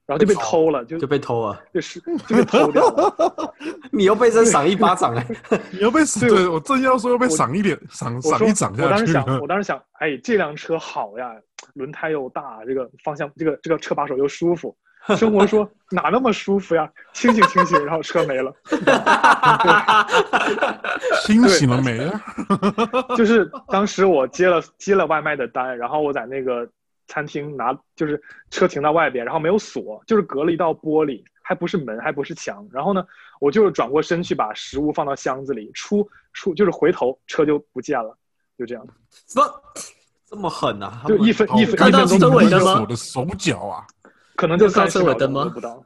[0.07, 3.55] 然后就被偷了，就就被偷了，就是就被偷掉了。
[3.93, 5.27] 你又被人赏一巴掌哎！
[5.71, 9.47] 你又被对对我正要说又被赏一点，赏赏一掌我当时想，我。
[9.47, 11.33] 当时想，哎，这辆车好呀，
[11.75, 14.77] 轮胎又大，这个方向，这个这个车把手又舒服。
[15.17, 16.89] 生活说 哪那么舒服呀？
[17.13, 18.53] 清醒清醒，然后车没了。
[21.27, 22.25] 清醒了没啊？
[23.17, 26.67] 就是当时我接了接了外卖的单，然后我在那个
[27.09, 32.67] 餐厅拿，就是车停到外边，然后没有锁，就是隔了一道玻璃，还不是门，还不是墙。
[32.73, 33.05] 然后呢，
[33.41, 38.17] 我就是转过身去把食物放到箱子里，出出就是回头车就不见了，
[38.59, 38.87] 就这样。
[39.27, 39.41] 这
[40.27, 41.03] 这么狠啊！
[41.07, 43.85] 就一分一分一分钟车尾灯吗我的手脚啊！
[44.35, 45.85] 可能就三十秒都不到，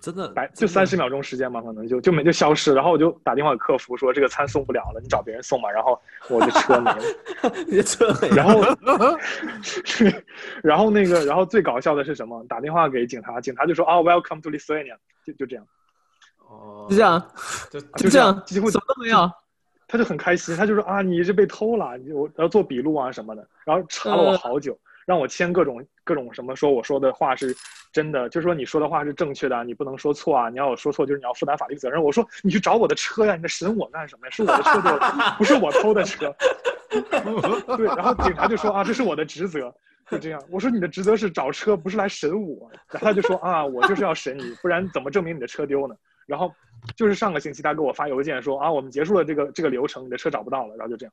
[0.00, 2.74] 真的白就三十秒钟时间嘛，可能就就没就消失。
[2.74, 5.70] 然后我就打电话给客服说这个餐送不了了，你找别人送吧。
[5.70, 7.02] 然后我 的车没了。
[7.68, 9.18] 你的车没了然后，
[10.62, 12.44] 然后那个，然后最搞笑的是什么？
[12.48, 15.64] 打电话给警察，警察就说啊，Welcome to Lithuania，就就这样，
[16.48, 17.30] 哦就这样，
[17.70, 19.30] 就就这样，几乎什么都没有。
[19.88, 27.56] 他就很开心，他就说啊，你是被偷了，你我要做笔录啊什么的，然后查了我好久，让我签各种各种什么，说我说的话是
[27.92, 32.02] 真的，就是说你说的话是正确的，你不能说错啊，你要有说错就是你要负担法律责任。
[32.02, 34.30] 我说你去找我的车呀，你在审我干什么呀？
[34.30, 34.98] 是我的车丢，
[35.38, 36.34] 不是我偷的车。
[37.76, 39.72] 对，然后警察就说啊，这是我的职责，
[40.10, 40.42] 就这样。
[40.50, 42.68] 我说你的职责是找车，不是来审我。
[42.90, 45.94] 然后他就说啊，我就是要审你，不然怎么证明你的车丢呢？
[46.26, 46.52] 然后
[46.96, 51.12] 就是上个星期他给我发邮件说啊，我们结束了这个这个流程，你的车找不到了，然后就这样。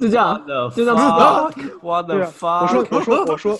[0.00, 1.78] 就这样，就这样子的。
[1.82, 3.58] 我的 对啊，发，我说我说我说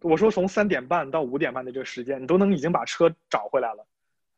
[0.00, 3.86] 我说从三点半到五点半的这个时间，你都能已经把车找回来了，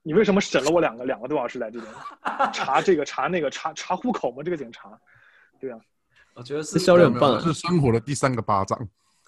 [0.03, 1.91] 你为什么审了我两个两个多小时来这边
[2.53, 4.43] 查这个查那个查查户口吗？
[4.43, 4.91] 这个警察，
[5.61, 5.79] 对啊，
[6.35, 8.79] 我觉得是这效率很棒啊是生活的第三个巴掌。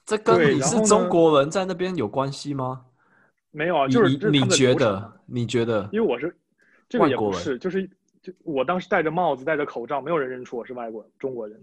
[0.04, 2.82] 这跟你是对然后呢中国人在那边有关系吗？
[3.50, 5.12] 没有啊，就是你觉得？
[5.24, 5.88] 你觉得？
[5.92, 6.36] 因为我是
[6.88, 7.88] 这个也不是，就是
[8.22, 11.58] 就我当时戴着帽子戴着口罩，没有人认出我是外国人中国人，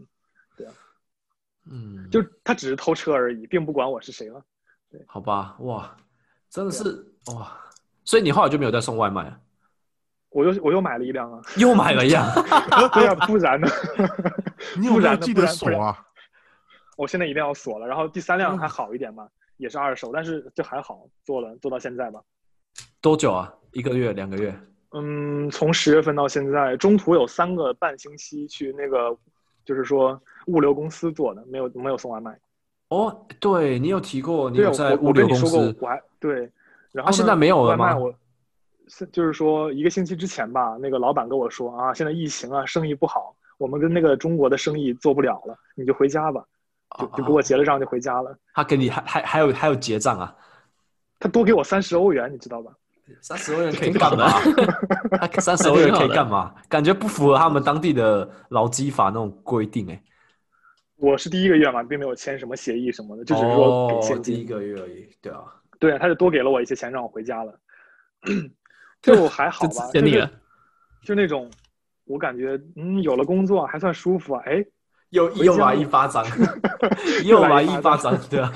[1.65, 4.43] 嗯，就他只是偷车而已，并不管我是谁了。
[4.91, 5.95] 对好吧，哇，
[6.49, 6.83] 真的是
[7.33, 7.57] 哇，
[8.03, 9.39] 所以你后来就没有再送外卖了？
[10.29, 12.25] 我又我又买了一辆啊，又买了一辆，
[12.93, 13.67] 对啊，不然呢？
[14.77, 16.05] 你有不然呢没有记得锁啊？
[16.97, 17.87] 我现在一定要锁了。
[17.87, 22.21] 然后第三辆还好一点嘛，也是二手，但是就还好，做了做到现在吧。
[22.99, 23.53] 多久啊？
[23.71, 24.53] 一个月、两个月？
[24.91, 29.17] 嗯，从十月份到现在，中途有三个半星期去那个，
[29.65, 32.37] 就是说物流公司做的，没有没有送外卖。
[32.89, 36.51] 哦，对你有提过，你有在我物流公我跟你说过司，我还对，
[36.91, 38.13] 然后现在没有了吗外卖我
[38.87, 46.45] 是就是说一个星期之前吧，那个老板跟我说啊，现在疫情啊，生意不好，我们跟那个中国的生意做不了了，你就回家吧，
[46.99, 48.37] 就就给我结了账就回家了。
[48.53, 50.35] 他给你还还还有还有结账啊？
[51.19, 52.71] 他多给我三十欧元，你知道吧？
[53.21, 54.29] 三十欧元可以干嘛？
[55.19, 56.53] 他 三十欧元可以干嘛？
[56.69, 60.01] 感觉不符合他们当地的劳基法那种规定哎、
[60.97, 64.35] 我是第一个月嘛，并没有签什么协议什么的，就只是说给哦现，金。
[64.35, 65.39] 第一个月而已，对啊。
[65.79, 67.53] 对啊，他就多给了我一些钱让我回家了，
[69.01, 70.31] 就还好就吧， 就是签你了。
[71.03, 71.51] 就那种
[72.05, 74.63] 我感觉嗯有了工作还算舒服啊，哎，
[75.09, 76.25] 又又来一巴掌，
[77.25, 78.53] 又来一巴掌，对啊，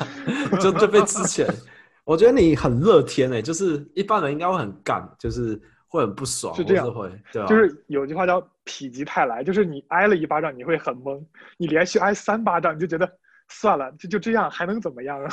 [0.62, 1.46] 就就被之前，
[2.08, 6.86] 我觉得你很乐天诶、就是一般人应该会很干，就是会很不爽，是这样。
[6.86, 11.22] 或会对啊，就是有句话叫“否极泰来”，就是你挨了一巴掌你会很懵，
[11.58, 13.12] 你连续挨三巴掌你就觉得
[13.50, 15.30] 算了，就就这样还能怎么样啊？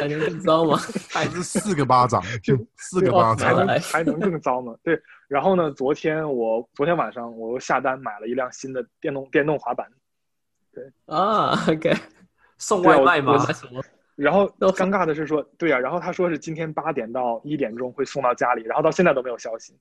[0.00, 0.78] 还能更糟吗？
[1.12, 3.46] 还是四个巴掌，就四个巴掌。
[3.46, 4.74] 还能来还能更糟吗？
[4.82, 9.86] 对，然后呢，昨天我昨天晚上我又下单买了一辆新的电动电动滑板，
[11.04, 11.92] 啊，OK，
[12.56, 13.46] 送对啊我外卖吗？
[14.16, 19.74] 然后 都尴尬的是说，对呀、然后他说是今天八点到一点钟会送到家里，然后到现在都没有消息。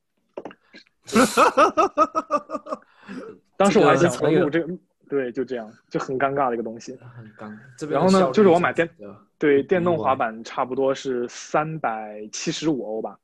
[3.57, 4.67] 当时我还想我，这个这个，
[5.07, 6.97] 对，就这样，就很尴尬的一个东西。
[7.15, 7.57] 很刚。
[7.77, 8.89] 这然后呢就是我买电
[9.37, 13.17] 对，电动滑板差不多是三百七十五欧吧，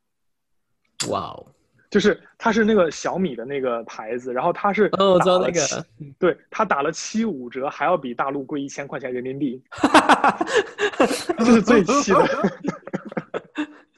[1.10, 1.46] 哇哦，
[1.92, 5.76] 就是它是那个小米的那个牌子，然后它是哦，我知道打了那个七，
[6.18, 9.62] 对，它打了七五折，还要比大陆贵一千块钱人民币，
[11.36, 12.26] 这是最气的。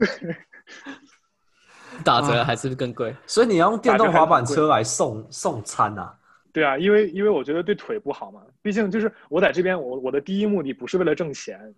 [2.02, 3.14] 打折还是更贵。
[3.28, 6.12] 所以你要用电动滑板车来送送餐啊？
[6.52, 11.72] 对啊，因为因为我觉得对腿不好嘛，毕竟就是我在这边，我我的第一目的不是为了挣钱，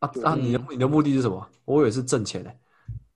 [0.00, 0.34] 啊啊！
[0.34, 1.48] 你的你的目的是什么？
[1.64, 2.50] 我以为是挣钱呢、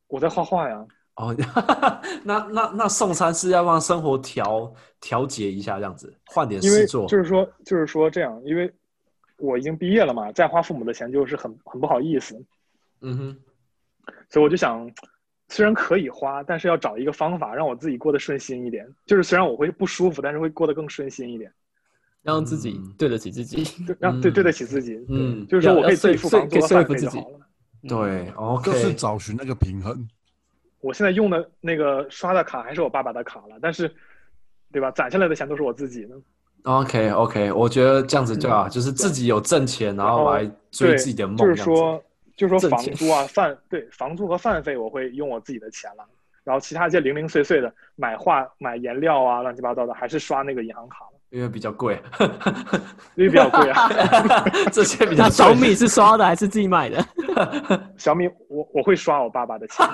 [0.09, 0.83] 我在画画呀。
[1.17, 1.35] 哦，
[2.25, 7.07] 那那那送餐是要让生活调调节一下，这样子换点因为事做。
[7.07, 8.71] 就是说就是说这样，因为
[9.39, 12.37] 我已经毕业了嘛，再花父母的钱就是很很不好意思，
[13.01, 13.37] 嗯哼，
[14.29, 14.91] 所以我就想，
[15.49, 18.87] 虽然可以花，但是要找一个方法让我自己过得顺心一点。
[19.07, 21.51] 就是虽然我会不舒服，但是会过得更顺心一点，
[22.23, 23.65] 让自己嗯对得起自己。
[23.87, 25.03] 对，让对嗯对得起自己。
[25.09, 27.41] 嗯就是说我可以自己付房租自己饭费就好了。
[27.89, 30.07] 对，OK，就是找寻那个平衡。
[30.87, 33.93] 我现在用的那个刷的卡还是我爸爸的卡了，但是，
[34.71, 34.89] 对吧？
[34.93, 36.15] 攒下来的钱都是我自己的。
[36.63, 42.01] OK OK，我觉得这样子对啊，就是自己有挣钱，然后来追自己的梦，就是说，
[42.37, 46.05] 就是说房租啊、饭对房租和饭费我会用我自己的钱了，
[46.45, 52.01] 然后其他一些零零碎碎的买画、买颜料啊、乱七八糟的，还是刷那个银行卡了，因为比较贵，
[53.17, 53.89] 因为比较贵啊。
[54.73, 57.05] 这些比较小米是刷的还是自己买的？
[57.99, 59.87] 小米我我会刷我爸爸的钱，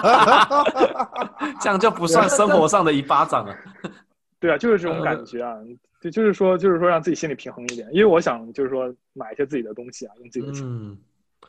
[1.60, 3.54] 这样就不算生活上的一巴掌了。
[4.38, 5.56] 对啊，就是这种感觉啊。
[6.00, 10.62] 对，就是说，就是说让自己心里平衡一点，因为我想就是说买一些自己的东西啊，用自己的钱。
[10.64, 10.96] 嗯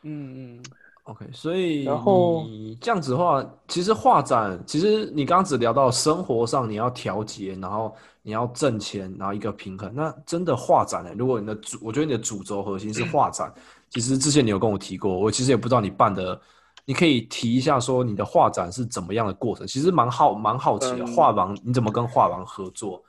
[0.04, 0.64] 嗯嗯
[1.04, 9.92] ，，OK，所以然后你这样子的话，其实画展，其实你刚刚只聊到生活上你要调节，然后你要挣钱，然后一个平衡。
[9.96, 13.54] 那真的画展呢、如果你的主，我觉得你的主轴核心是画展，
[13.90, 16.40] 其实之前你有跟我提过，我其实也不知道你办的。
[16.84, 21.04] 你可以提一下说你的画展是怎么样的过程，其实蛮好蛮好奇的。
[21.04, 23.02] 嗯画廊你怎么跟画廊合作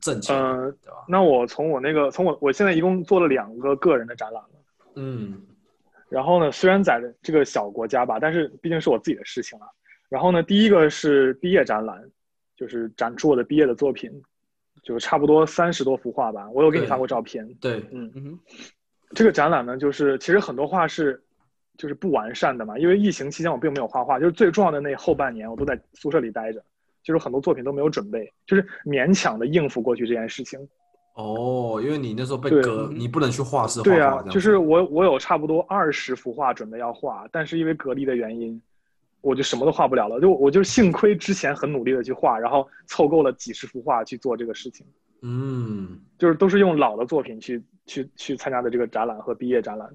[0.00, 0.96] 挣钱，嗯、对吧？
[1.06, 4.50] 那我从我那个从我我现在一共做了两个个人的展览了。
[4.96, 5.40] 嗯
[6.08, 9.66] 然后呢，虽然在这个小国家吧，但是毕竟是我自己的事情了。
[10.08, 12.02] 然后呢，第一个是毕业展览，
[12.56, 14.10] 就是展出我的毕业的作品，
[14.82, 16.48] 就是差不多三十多幅画吧。
[16.50, 17.46] 我有给你发过照片。
[17.60, 18.38] 对，嗯嗯，
[19.14, 21.22] 这个展览呢，就是其实很多画是
[21.76, 26.62] 就是不完善的嘛，因为疫情期间我并没有画画，就是最重要的那后半年我都在宿舍里待着，
[27.02, 30.60] 就是很多作品都没有准备，就是勉强的应付过去这件事情。
[31.14, 38.60] 哦，因为你那时候被对隔，你不能去画室画画，对啊这样，就是我我有差不多二十幅画准备要画，但是因为隔离的原因，
[39.20, 40.20] 我就什么都画不了了。
[40.20, 44.86] 就我就幸亏之前很努力的去画，然后凑够了几十幅画去做这个事情，
[45.22, 49.88] 嗯就是都是用老的作品去去去参加的这个展览和毕业展览。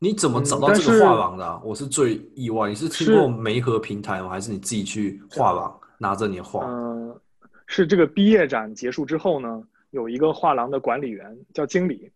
[0.00, 1.60] 你怎么找到这个画廊的、啊？
[1.64, 2.68] 我是最意外。
[2.68, 4.28] 你是听是过媒合平台吗？
[4.28, 6.64] 还是你自己去画廊拿着你的画？
[6.66, 7.20] 嗯、
[7.66, 12.08] 是这个毕业展结束之后呢，有一个画廊的管理员叫经理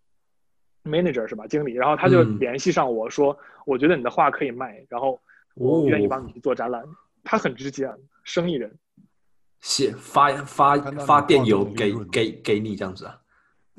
[0.85, 1.45] ，manager 是吧？
[1.49, 5.20] 经理，然后他就嗯联系上我说，我觉得你的画可以卖，然后
[5.55, 6.83] 我愿意帮你去做展览。
[7.25, 7.89] 他很直接，
[8.25, 8.79] 生意人，
[9.61, 13.19] 写发发发电邮给给给你这样子啊？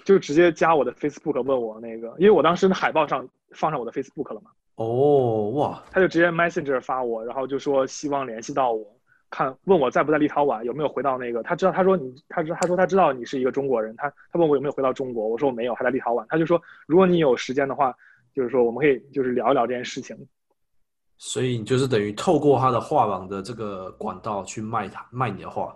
[0.06, 8.86] 就直接加我的 Facebook 问我那个，因为我当时的海报上放上我的 Facebook 了嘛，哦，哇，他就直接 Messenger 发我，然后就说希望联系到我，
[9.30, 17.94] 看问我在不在立陶宛，有没有回到那个，他知道他说你他知他说他知道你是一个中国人，他他问我有没有回到中国，我说我没有，还在立陶宛，他就说如果你有时间的话，
[18.34, 20.18] 就是说我们可以就是聊一聊这件事情，
[21.26, 25.74] 所以你就是等于透过他的画廊的这个管道去卖他卖你的画。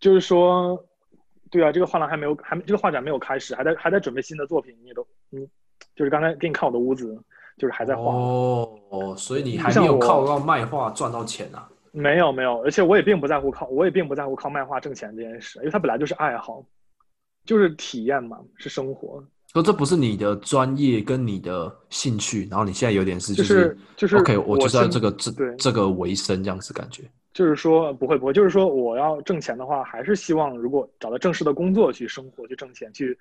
[0.00, 0.84] 就是说，
[1.48, 5.48] 对啊，这个画廊还没有还没这个画展没有开始，还在还在准备新的作品，你也都嗯，
[5.94, 7.16] 就是刚才给你看我的屋子，
[7.56, 8.02] 就是还在画。
[8.12, 11.70] 哦，所以你还没有靠到卖画赚到钱啊？
[11.92, 16.64] 没有没有，而且我也并不在乎靠，我也并不在乎靠卖画挣钱这件事，因为它本来就是爱好，
[17.44, 19.22] 就是体验嘛，是生活，
[19.56, 27.04] 说这不是你的专业跟你的兴趣，然后你现在有点是就是就是 OK，我就是要这个这对这个为生这样子感觉。
[27.32, 33.18] 就是说不会不会，就是说我要挣钱的话，还是希望如果找到正式的工作去生活去挣钱去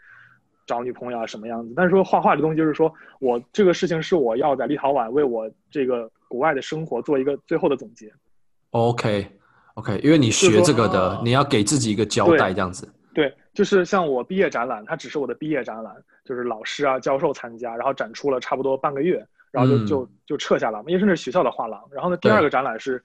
[0.68, 1.72] 找女朋友啊什么样子。
[1.74, 8.12] 但是说画画这东西，就是说我这个事情是我要在立陶宛为我这个国外的生活做一个最后的总结。
[8.72, 9.26] OK
[9.76, 12.86] OK，因为你学这个的哦，你要给自己一个交代这样子。
[13.16, 15.96] 对，就是像我毕业展览，它只是我的毕业展览，
[16.26, 21.82] 就是老师啊、教授参加，然后展出了差不多半个月，然后就、嗯就就撤下来了，因为是那是学校的画廊。
[21.92, 23.02] 然后呢，第二个展览是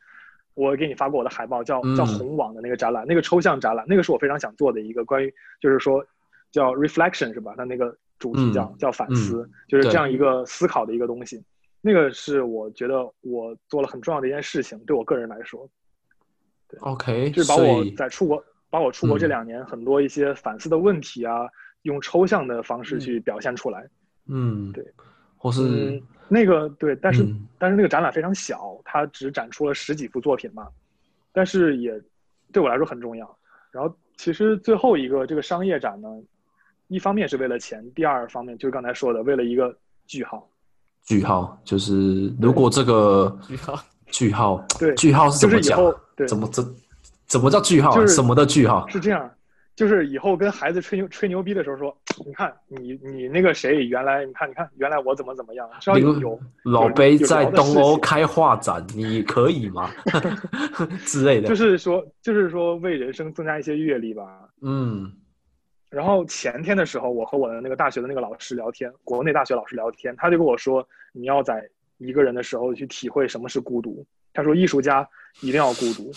[0.55, 6.05] 我给你发过我的海报，叫叫嗯红网的那个展览，那个抽象展览，那个是我非常想做的一个关于，就是说
[6.51, 7.55] 叫 reflection 是吧？
[7.57, 11.41] 它那个主题叫、嗯叫反思，就是这样一个思考的一个东西。
[11.81, 15.69] 那个是我觉得我做了很重要的一件事情，对我个人来说。
[16.81, 21.47] OK，就是把我在出国，把我出国这嗯两年很多一些反思的问题啊，
[21.83, 23.87] 用抽象的方式去表现出来。
[24.27, 24.85] 嗯，对，
[25.37, 30.69] 或是嗯，那个对，但是、嗯但是那个展览非常小，它只展出了十几幅作品嘛，
[31.33, 32.01] 但是也
[32.53, 33.39] 对我来说很重要。
[33.71, 36.09] 然后其实最后一个这个商业展呢，
[36.89, 40.49] 一方面是为了钱，第二方面就是刚才说的，为了一个句号。
[41.05, 46.01] 句号，就是如果这个 句号句号，对句号是怎么讲就是以后？
[46.17, 46.63] 对怎么这
[47.31, 47.95] 怎么叫句号啊？
[47.95, 48.87] 就是什么的句号？
[48.89, 49.31] 是这样，
[49.77, 59.91] 就是以后跟孩子吹牛吹牛逼的时候说， 你看你你那个谁原来你看你看原来我怎么怎么样，只要有有老杯在东欧开画展，你可以吗？
[61.07, 61.49] 之类的。
[61.49, 64.49] 就是说就是说为人生增加一些阅历吧。
[64.61, 65.13] 嗯
[65.89, 71.69] 然后前天的时候，我和我的那个大学的那个老师聊天，国内大学老师聊天，他就跟我说，你要在
[71.99, 74.07] 一个人的时候去体会什么是孤独。
[74.33, 75.05] 他说艺术家
[75.41, 76.13] 一定要孤独，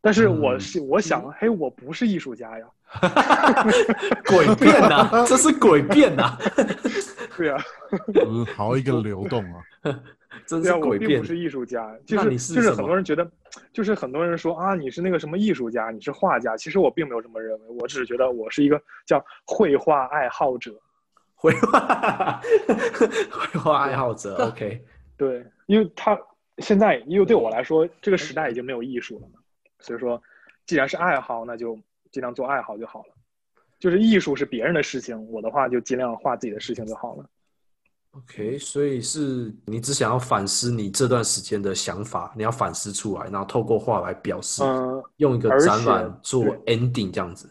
[0.00, 2.66] 但是我嗯是、我想，嘿，我不是艺术家呀，
[4.24, 6.38] 诡辩呐，这是诡辩呐，
[7.36, 7.56] 对呀、
[8.26, 9.60] 嗯，好一个流动啊！
[10.46, 11.26] 真是对啊，我诡辩并不。
[11.26, 13.28] 是艺术家，就那是就是很多人觉得，
[13.72, 20.72] 就是很多人说啊，你是那个什么艺术家，你是画家，其实我并没有这么认为，我只是觉得我是一个叫绘画爱好者。
[21.40, 22.40] 绘画，
[23.30, 24.84] 绘画爱好者，OK，
[25.16, 26.18] 对，因为他
[26.58, 29.37] 现在，因为对我来说，这个时代已经没有艺术了嘛，
[29.80, 30.20] 所以说，
[30.66, 31.78] 既然是爱好，那就
[32.10, 33.14] 尽量做爱好就好了。
[33.78, 37.24] 就是艺术是别人的事情，我的话就尽量画自己的事情就好了。
[38.12, 47.48] OK，所以是你只想要反思你这段时间的想法，你要反思出来，然后透过画来表示，嗯，用一个展览做 ending 这样子。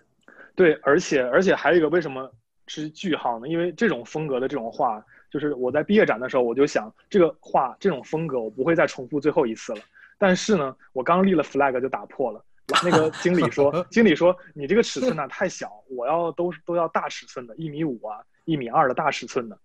[0.56, 2.30] 对，而且而且还有一个为什么
[2.66, 3.48] 是句号呢？
[3.48, 5.02] 因为这种风格的这种画，
[5.32, 9.80] 就是我在毕业展的时候，我就想这个画这种风格我不会再重复最后一次了。
[10.18, 12.44] 但是呢，我刚立了 flag 就打破了。
[12.84, 19.58] 那个经理说， 经理说你这个尺寸呢、太小，我要都都要大尺寸的，一米五啊，一米二的大尺寸的。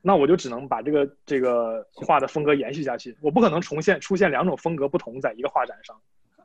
[0.00, 5.94] 那我就只能把这个这个画的风格延续下去，我不可能重现出现两种风格不同在一个画展上。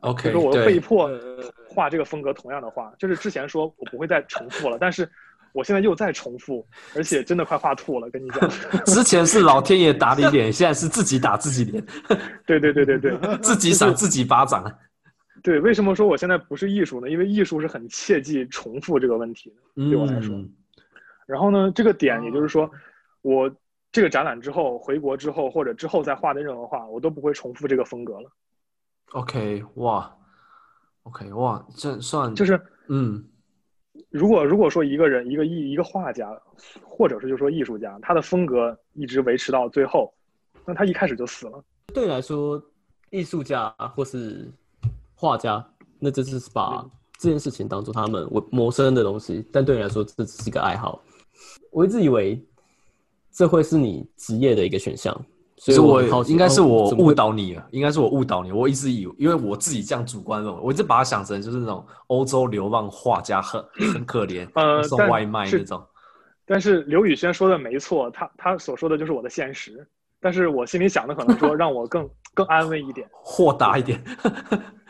[0.01, 5.09] 所 OK，以说我又被，迫呃画这个风格同样的画，就是之前说我不会再重复了，但是
[5.53, 8.49] 我现在又在重复，而且真的快画吐了，跟你讲。
[8.85, 11.85] 之前是老天爷打你脸，现在是自己打自己脸，
[12.45, 14.63] 对对对对对自己赏自己巴掌。
[15.43, 17.09] 对，为什么说我现在不是艺术呢？
[17.09, 20.35] 因为艺术是很切忌重复这个问题的，对我来说。
[20.35, 20.53] 嗯
[21.27, 22.71] 然后呢，这个点也就是说，
[23.21, 23.53] 我
[23.91, 28.31] 这个展览之后回国之后，或者之后再画的任何画，我都不会重复这个风格了。
[29.11, 30.09] OK，哇
[31.03, 33.21] ，OK，哇，这算就是嗯
[34.09, 36.29] 如果如果说一个人一个艺一个画家，
[36.83, 40.13] 或者是就说艺术家，他的风格一直维持到最后，
[40.65, 41.63] 那他一开始就死了。
[41.93, 42.61] 对你来说，
[43.09, 44.51] 艺术家或是
[45.15, 45.65] 画家，
[45.99, 46.85] 那这是把
[47.17, 51.01] 这件事情当做他们我谋生的东西，但对你来说，这只是一个爱好。
[51.71, 52.43] 我一直以为
[53.31, 55.15] 这会是你职业的一个选项，
[55.57, 58.51] 所以我应该是哦我误导你了，应该是我误导你。
[58.51, 65.83] 我一直以为，因为我自己这样主观认为，我一直把它想成就是那种欧洲流浪画家很很可怜，呃送外卖那种。
[66.45, 69.87] 但是刘宇轩说的没错，他他所说的就是我的现实。
[70.19, 74.03] 但是我心里想的可能说让我更更安慰一点，豁达一点，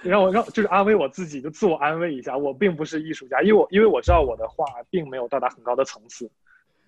[0.02, 6.32] 让我让就是安慰我自己，就自我安慰一下，我并不是艺术家，因为我因为我知道我的画并没有到达很高的层次，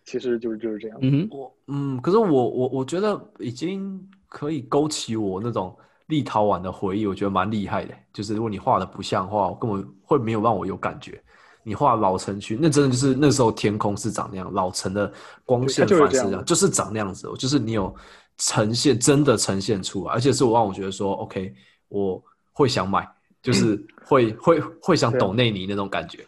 [0.10, 0.97] 其实就是就是这样。
[1.01, 7.93] 嗯哼，我嗯，可是我我我觉得已经可以勾起我那种立陶宛的回忆，我觉得蛮厉害的。
[8.12, 11.22] 就是如果你画的不像话，我根本会没有让我有感觉。
[11.62, 15.14] 你画老城区，那真的就是那时候天空是长那样，老城的
[15.45, 17.36] 光线反射这样，就是长那样子哦。
[17.38, 17.93] 就是你有
[18.38, 21.53] 呈现，真的呈现出来，而且是我让我觉得说，OK，
[21.89, 22.20] 我
[22.51, 23.07] 会想买，
[23.43, 26.26] 就是会会会想对抖内你那种感觉，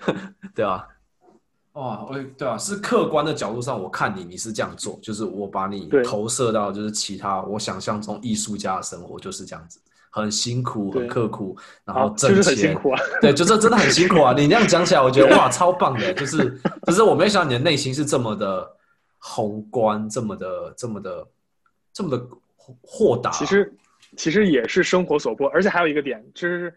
[0.54, 0.86] 对吧、
[1.72, 11.56] 哇，我对啊，是客观的角度上，我看你你是这样做，就是我把你投射到就是其他我想象中艺术家的生活就是这样子，很辛苦，很刻苦，
[11.86, 13.00] 然，后挣就是很钱，辛苦啊。
[13.22, 14.34] 对，就是真的很辛苦啊！
[14.36, 18.70] 你那样讲起来，我觉得哇，超棒的，就是就是我没想到你的内心是这么的
[19.16, 21.26] 宏观，这么的这么的
[21.94, 22.18] 这么的
[22.54, 23.30] 豁豁达。
[23.30, 23.72] 其实
[24.18, 26.74] 其实也是生活所迫，而且还有一个点，就是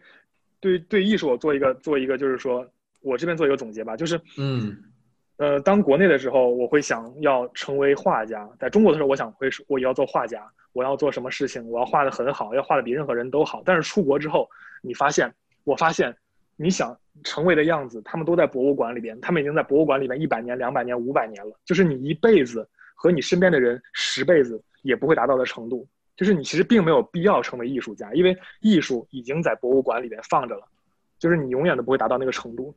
[0.61, 2.65] 对对艺术我做一个做一个，就是说
[3.05, 4.75] 我这边做一个总结吧，就是嗯
[5.37, 10.41] 呃，当国内的时候，我会想要成为画家；在中国的时候，我想会是我也要做画家，
[10.73, 13.61] 我要做什么事情，我要画的很好，要画的比任何人都好。
[13.63, 14.49] 但是出国之后，
[14.81, 15.31] 你发现，
[15.65, 16.15] 我发现
[16.55, 25.87] 你想成为的样子，他们都在博物馆里边，他们已经在博物馆里边一百年、两百年、五百年了，就是你一辈子和你身边的人十辈子也不会达到的程度。
[26.15, 30.65] 就是你其实并没有必要成为艺术家，因为艺术已经在博物馆里边放着了，
[31.19, 32.75] 就是你永远都不会达到那个程度。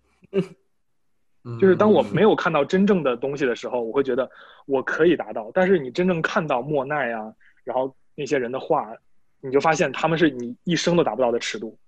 [1.44, 4.30] 嗯，就是当我没有有看到真正的东西的时候，我会觉得
[4.66, 5.50] 我可以达到。
[5.54, 7.32] 但是你真正看到莫奈啊，
[7.64, 8.92] 然后那些人的画，
[9.40, 11.78] 你就发现他们是你一生都达不到的尺度，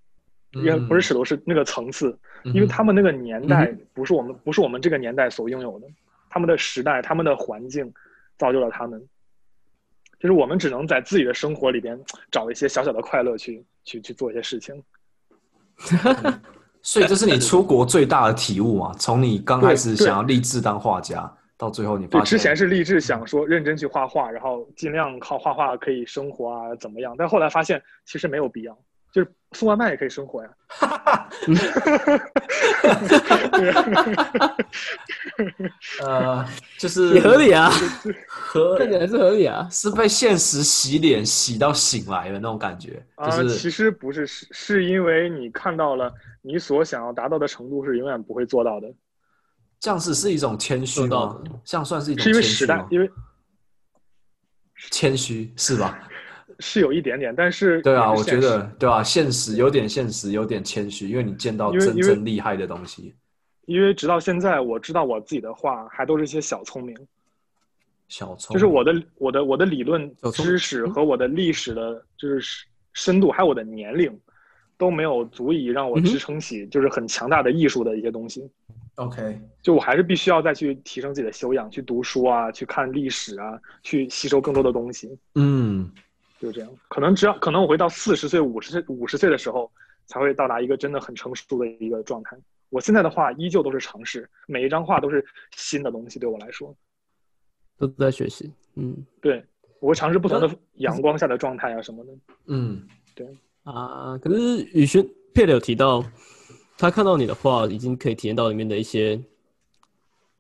[0.52, 5.86] 也不是尺度，是那个层次，嗯因为他们那个年代嗯不是我们不是我们这个年代所拥有的，
[6.28, 7.92] 他们的时代、他们的环境
[8.38, 9.08] 造就了他们。
[10.18, 11.98] 就是我们只能在自己的生活里边
[12.30, 14.82] 找一些小小的快乐去去去做一些事情。
[16.82, 18.92] 所以这是你出国最大的体悟嘛？
[18.98, 27.14] 从你刚开始想要立志当画家，到最后你，发现之前是立志想说认真去画画，然后尽量靠画画可以生活啊，怎么样？
[27.18, 28.78] 但后来发现其实没有必要，
[29.12, 30.50] 就是送外卖也可以生活呀。
[36.02, 36.46] 呃，
[36.78, 37.70] 就是也合理啊，
[38.28, 39.68] 合 看起来是合理啊。
[39.70, 48.88] 是被现实洗脸洗到醒来的那种感觉，啊，就是其实不是，是是因为你看到了你所想要达到的程度是永远不会做到的，
[49.80, 51.42] 这样子是一种谦虚的？
[51.64, 52.74] 这样算是一种是因为谦虚吗，？
[52.76, 53.10] 时代因为
[54.90, 55.98] 谦虚是吧？
[56.60, 63.14] 是有一点点，但是对啊，我觉得对啊，现实有点现实，有点谦虚，因为你见到真正厉害的东西，
[63.66, 66.96] 因为直到现在我知道我自己的话还都是一些小聪明，
[68.08, 68.54] 小聪。
[68.54, 74.16] 就是我的我的我的理论知识和我的历史的，就是深度，还有我的年龄，
[74.76, 78.48] 都没有足以让我支撑起就是很强大的艺术的一些东西。
[78.96, 85.90] OK，就我还是必须要再去提升自己的修养，去读书啊，去看历史啊，去吸收更多的东西，嗯，
[86.40, 86.70] 就这样。
[86.88, 89.70] 可能只要可能我会到四十岁、五十岁、五十岁的时候，
[90.06, 92.36] 才会到达一个真的很成熟的一个状态。
[92.70, 95.24] 我现在的话依旧都是尝试，每一张画都是
[95.56, 96.74] 新的东西，对我来说，
[97.76, 99.44] 都在学习，嗯对
[99.80, 102.12] 我会尝试不同的阳光下的状态啊什么的。
[102.46, 103.26] 嗯，对
[103.64, 104.16] 啊。
[104.18, 106.04] 可是宇轩佩了有提到，
[106.78, 109.20] 他看到你的画，已经可以体验到里面的一些，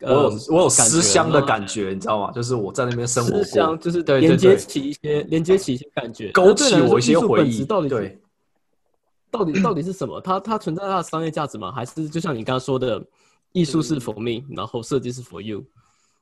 [0.00, 2.32] 我有呃我有思乡的感觉，你知道吗？
[2.32, 8.18] 就是我在那边生活思乡，过，就是连接起一些连接起一些感觉，勾起我一些回忆到底是对
[9.30, 10.20] 到底到底是什么？
[10.20, 11.70] 它它存在它的商业价值吗？
[11.70, 13.02] 还是就像你刚刚说的，
[13.52, 15.64] 艺术是 for me，然后设计是 for you？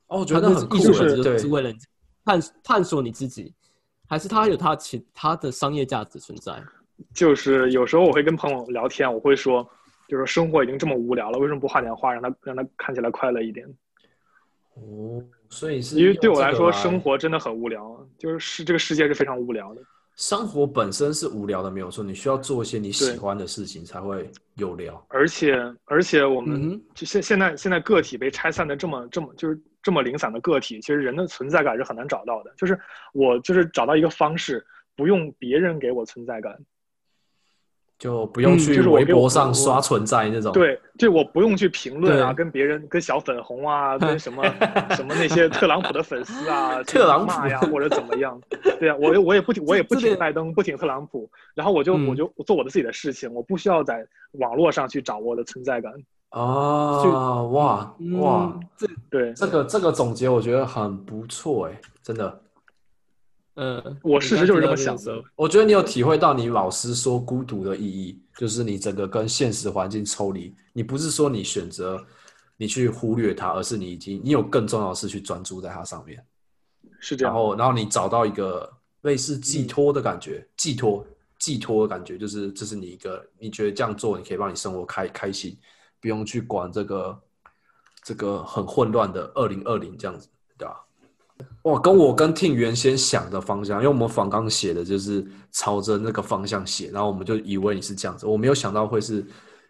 [0.07, 1.71] 哦，我觉得很酷那是艺术欸，本质就是，为了
[2.25, 3.53] 探探索你自己，
[4.07, 6.61] 还是它有它其它的商业价值存在？
[7.13, 9.67] 就是有时候我会跟朋友聊天，我会说，
[10.09, 13.65] 就是生活已经这么无聊了，为什么不画点画，让它让它看起来快乐一点？
[14.73, 19.81] 哦，所以是因为对我来说，生活真的很无聊，就是是这个世界是非常无聊的。
[20.15, 22.03] 生活本身是无聊的，没有错。
[22.03, 25.01] 你需要做一些你喜欢的事情才会有聊。
[25.07, 25.55] 而且
[25.85, 32.53] 而且我嗯们就现现在现在个体被拆散的这么这么就是这么零散的个体，其实人的存在感是很难找到的。
[32.57, 32.77] 就是
[33.13, 36.57] 我就是找到一个方式，不用别人给我存在感，
[37.99, 44.41] 就不用嗯去微博上刷存在那种。，对，就我不用去评论啊，跟别人跟小粉红啊，跟什么
[44.95, 48.39] 什么那些特朗普的粉丝啊，特朗普骂呀或者怎么样，
[48.79, 54.05] 对啊，我我也不挺 我也不挺拜登，不挺特朗普，然后我就我嗯就做我的自己的事情，我不需要在
[54.39, 55.91] 网络上去找我的存在感，
[56.29, 57.03] 啊，
[57.51, 62.39] 哇嗯哇，这对，这个这个总结我觉得很不错哎，真的。
[63.55, 70.55] 呃，我事实就是这么想你刚刚提到这个时候我觉得你有体会到你老师说孤独的意义，就是你整个跟现实环境抽离。
[70.71, 72.01] 你不是说你选择
[72.55, 76.23] 你去忽略它，而是你已经你有更重要的事去专注在它上面。
[77.01, 78.71] 是这样，然后，然后你找到一个
[79.01, 81.05] 类似寄托的感觉，寄托
[81.37, 85.57] 寄托的感觉，就是这是你一个你觉得这样做，你可以让你生活开开心，
[86.01, 87.21] 不用去管这个
[88.03, 90.27] 这个很混乱的二零二零这样子，
[90.57, 90.85] 对吧？
[91.63, 99.25] 哇，跟我跟 Ting 原先想的方向，因为我们仿刚写的就是朝着那个方向写，然后我们就以为你是这样子，我没有想到会是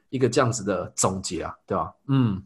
[0.09, 1.91] 一个这样子的总结啊，对吧？
[2.07, 2.41] 嗯。